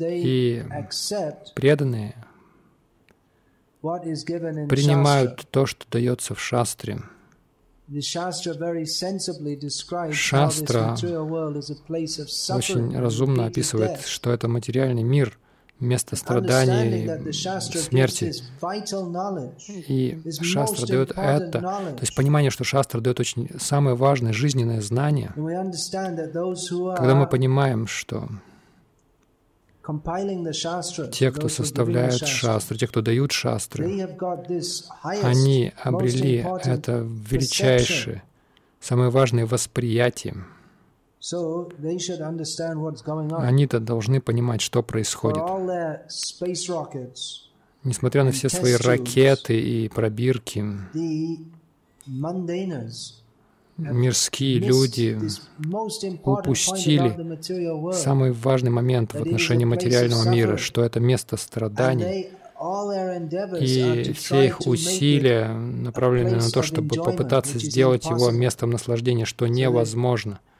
[0.00, 0.64] И
[1.54, 2.14] преданные
[4.68, 7.02] принимают то, что дается в шастре.
[10.12, 10.96] Шастра
[12.54, 15.38] очень разумно описывает, что это материальный мир—
[15.82, 18.32] место страданий, смерти.
[19.66, 25.32] И Шастра дает это, то есть понимание, что Шастра дает очень самое важное жизненное знание,
[25.34, 28.28] когда мы понимаем, что
[31.10, 34.08] те, кто составляют шастры, те, кто дают шастры,
[35.22, 38.22] они обрели это величайшее,
[38.80, 40.44] самое важное восприятие.
[43.38, 45.40] Они-то должны понимать, что происходит.
[47.84, 50.64] Несмотря на все свои ракеты и пробирки,
[53.76, 55.16] мирские люди
[56.24, 62.30] упустили самый важный момент в отношении материального мира, что это место страданий,
[63.60, 70.40] и все их усилия направлены на то, чтобы попытаться сделать его местом наслаждения, что невозможно—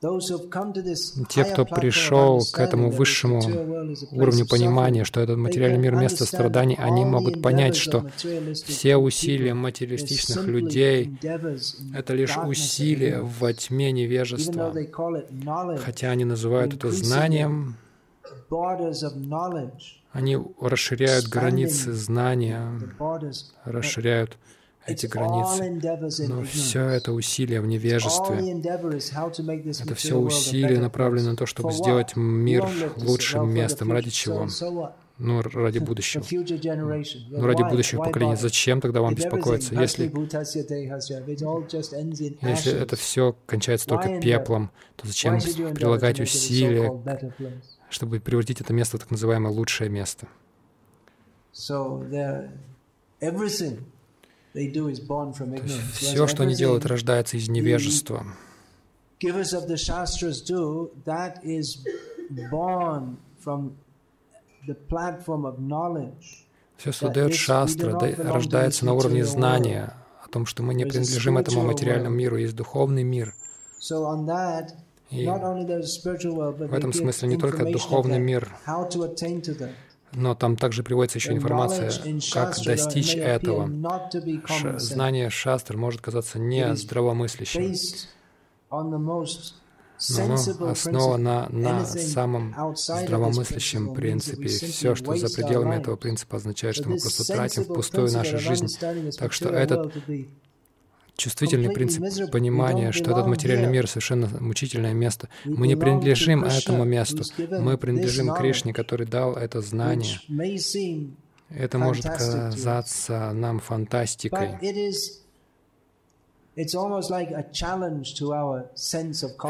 [0.00, 3.40] те, кто пришел к этому высшему
[4.12, 8.06] уровню понимания, что этот материальный мир— место страданий, они могут понять, что
[8.52, 11.18] все усилия материалистичных людей—
[11.94, 14.72] это лишь усилия во тьме невежества.
[15.84, 17.76] Хотя они называют это знанием,
[20.12, 22.62] они расширяют границы знания,
[23.64, 24.36] расширяют
[24.88, 26.26] эти границы.
[26.28, 28.38] Но все это усилие в невежестве.
[29.80, 32.66] Это все усилия направлены на то, чтобы сделать мир
[32.96, 33.92] лучшим местом.
[33.92, 34.48] Ради чего?
[35.20, 36.22] Ну, ради будущего.
[36.30, 38.36] Ну, ради будущего поколения.
[38.36, 40.04] Зачем тогда вам беспокоиться, если,
[42.40, 45.40] если это все кончается только пеплом, то зачем
[45.74, 46.92] прилагать усилия,
[47.90, 50.28] чтобы превратить это место в так называемое лучшее место?
[55.94, 58.26] Все, что они делают, рождается из невежества.
[66.76, 69.94] Все, что дает шастра, рождается на уровне знания
[70.24, 73.34] о том, что мы не принадлежим этому материальному миру, есть духовный мир.
[75.10, 78.54] И в этом смысле не только духовный мир,
[80.12, 81.90] но там также приводится еще информация,
[82.32, 83.70] как достичь этого.
[84.46, 87.74] Ш знание шастр может казаться не здравомыслящим,
[88.70, 90.34] но
[90.70, 94.48] основано на самом здравомыслящем принципе.
[94.48, 98.66] Все, что за пределами этого принципа, означает, что мы просто тратим впустую нашу жизнь.
[99.18, 99.92] Так что этот
[101.18, 105.28] чувствительный принцип понимания, что этот материальный мир совершенно мучительное место.
[105.44, 107.24] Мы не принадлежим этому месту.
[107.50, 110.20] Мы принадлежим Кришне, который дал это знание.
[111.50, 114.58] Это может казаться нам фантастикой.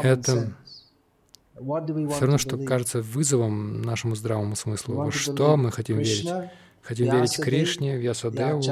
[0.03, 0.53] Это
[1.55, 4.95] все равно, что кажется вызовом нашему здравому смыслу.
[4.95, 6.29] Во что мы хотим верить?
[6.81, 8.63] Хотим верить Кришне, Вьясадеву,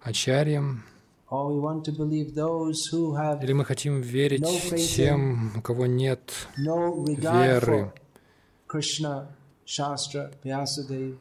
[0.00, 0.84] Ачарьям,
[1.28, 4.46] или мы хотим верить
[4.94, 7.92] тем, у кого нет веры,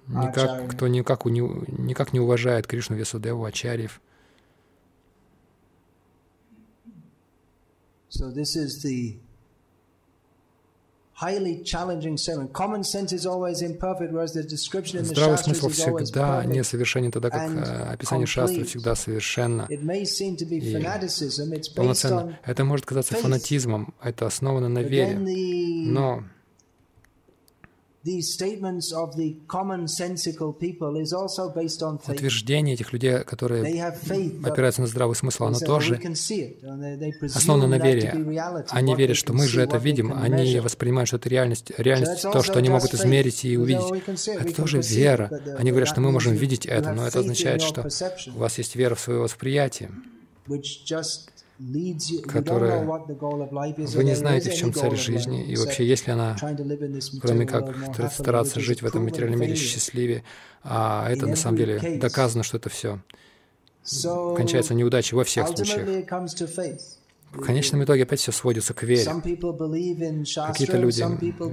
[0.07, 3.99] никак, кто никак, никак не уважает Кришну, Весадеву, Ачарьев.
[8.09, 9.19] So this is the
[15.05, 19.65] Здравый смысл всегда несовершенен, тогда как э, описание шастры всегда совершенно.
[19.69, 20.73] И
[21.73, 22.39] полноценно.
[22.45, 25.17] Это может казаться фанатизмом, это основано на вере,
[25.87, 26.23] но
[32.07, 33.83] Утверждение этих людей, которые
[34.43, 35.99] опираются на здравый смысл, оно тоже
[37.33, 38.13] основано на вере.
[38.69, 41.71] Они верят, что мы же это видим, они воспринимают, что это реальность.
[41.77, 43.85] Реальность— то, что они могут измерить и увидеть.
[44.27, 45.29] Это тоже вера.
[45.57, 47.87] Они говорят, что мы можем видеть это, но это означает, что
[48.35, 49.89] у вас есть вера в свое восприятие,
[52.27, 56.35] которая вы не знаете, в чем цель жизни, и вообще, есть ли она,
[57.21, 57.75] кроме как
[58.11, 60.23] стараться жить в этом материальном мире счастливее,
[60.63, 62.99] а это на самом деле доказано, что это все
[64.35, 65.87] кончается неудачей во всех случаях.
[67.31, 69.05] В конечном итоге опять все сводится к вере.
[69.05, 71.03] Какие-то люди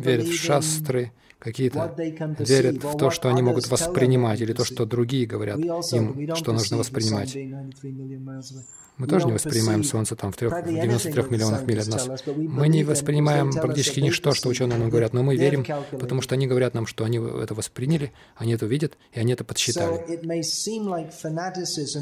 [0.00, 1.94] верят в шастры, какие-то
[2.38, 6.76] верят в то, что они могут воспринимать, или то, что другие говорят им, что нужно
[6.78, 7.36] воспринимать.
[8.98, 12.08] Мы тоже не воспринимаем Солнце там в, трех, в 93 миллионах миль от нас.
[12.36, 16.46] Мы не воспринимаем практически ничто, что ученые нам говорят, но мы верим, потому что они
[16.46, 19.98] говорят нам, что они это восприняли, они это видят, и они это подсчитали.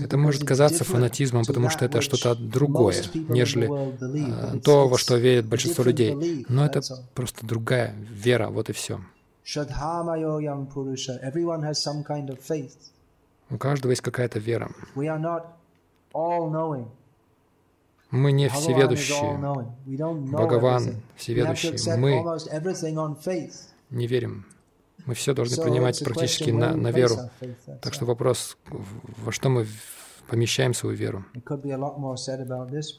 [0.04, 2.96] Это может казаться фанатизмом, потому что это что-то другое,
[3.28, 3.68] нежели
[4.56, 6.44] э, то, во что верят большинство людей.
[6.48, 6.80] Но это
[7.14, 9.00] просто другая вера, вот и все.
[13.50, 14.70] У каждого есть какая-то вера.
[18.10, 19.38] Мы не всеведущие.
[20.32, 21.96] Бхагаван всеведущий.
[21.96, 22.24] Мы
[23.90, 24.46] не верим.
[25.06, 27.16] Мы все должны принимать практически на, на веру.
[27.80, 29.66] Так что вопрос, во что мы
[30.28, 31.24] помещаем свою веру.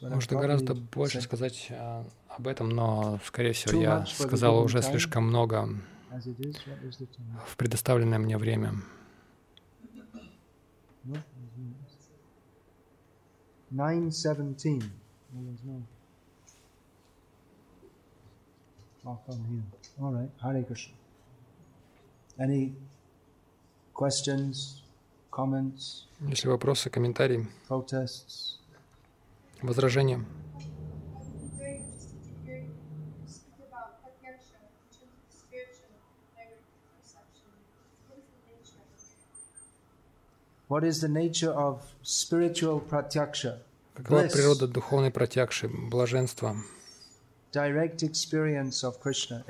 [0.02, 5.68] Можно гораздо больше сказать а, об этом, но, скорее всего, я сказал уже слишком много
[7.46, 8.74] в предоставленное мне время.
[13.72, 14.78] 917.
[15.32, 15.82] Well, there's no.
[19.06, 19.62] I'll come here.
[20.00, 20.28] All right.
[20.42, 20.94] Hare Krishna.
[22.38, 22.72] Any
[23.94, 24.82] questions,
[25.30, 26.06] comments?
[26.28, 28.58] Если вопросы, комментарии, protests?
[29.62, 30.24] возражения.
[40.72, 43.58] What is the nature of spiritual pratyaksha?
[43.94, 46.56] Какова природа духовной пратьякши, блаженства?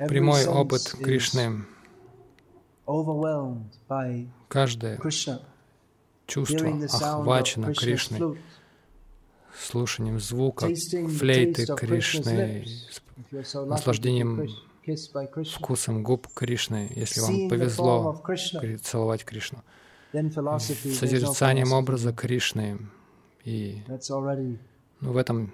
[0.09, 1.63] Прямой опыт Кришны.
[4.49, 4.99] Каждое
[6.27, 8.37] чувство охвачено Кришной,
[9.57, 12.65] слушанием звука, флейты Кришны,
[13.31, 14.49] наслаждением
[15.55, 18.21] вкусом губ Кришны, если вам повезло
[18.83, 19.63] целовать Кришну
[20.13, 22.79] созерцанием образа Кришны.
[23.43, 25.51] И ну, в этом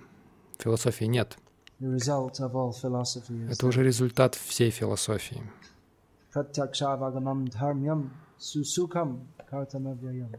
[0.58, 1.38] философии нет.
[1.80, 5.42] Это уже результат всей философии.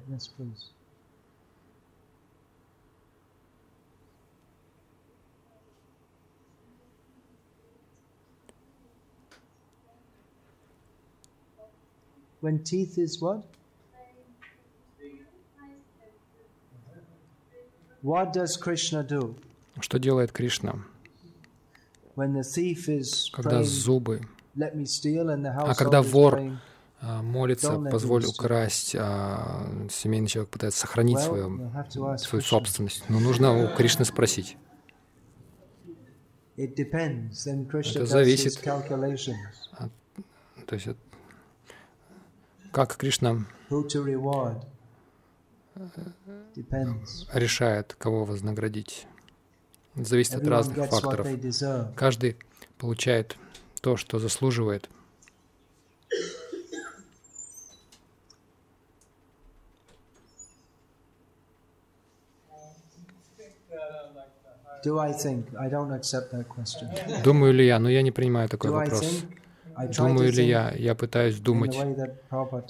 [0.09, 0.71] Yes, please.
[12.41, 13.43] When teeth is what?
[18.03, 19.37] What does Krishna do?
[19.81, 20.85] Что делает Кришна?
[23.33, 24.21] когда зубы,
[24.57, 26.41] а когда вор
[27.01, 31.73] а, молится, позволь украсть, а семейный человек пытается сохранить свою,
[32.19, 33.05] свою собственность.
[33.09, 34.57] Но нужно у Кришны спросить.
[36.57, 39.93] Это зависит от,
[40.67, 40.89] то есть,
[42.71, 43.47] как Кришна
[47.33, 49.07] решает, кого вознаградить.
[49.95, 51.27] Зависит от разных факторов.
[51.97, 52.37] Каждый
[52.79, 53.37] получает
[53.81, 54.89] то, что заслуживает.
[67.25, 69.25] Думаю ли я, но я не принимаю такой вопрос.
[69.77, 70.71] Думаю ли я?
[70.73, 71.89] Я пытаюсь думать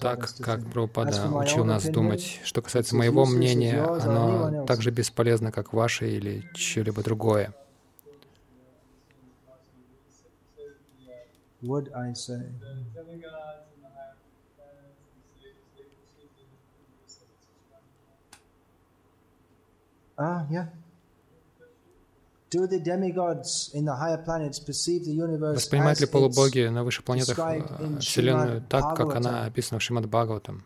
[0.00, 2.40] так, как Прабхупада учил нас думать.
[2.44, 7.54] Что касается моего мнения, оно так же бесполезно, как ваше или чье-либо другое.
[20.16, 20.68] Ah, yeah.
[25.54, 30.64] Воспринимают ли полубоги на высших планетах э, Вселенную так, как она описана в Шримад Бхагаватам?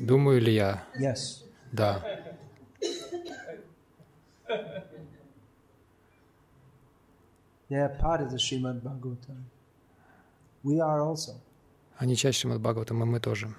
[0.00, 0.84] Думаю ли я?
[1.72, 2.04] Да.
[11.96, 13.52] Они часть Шримад Бхагаватам, и мы тоже.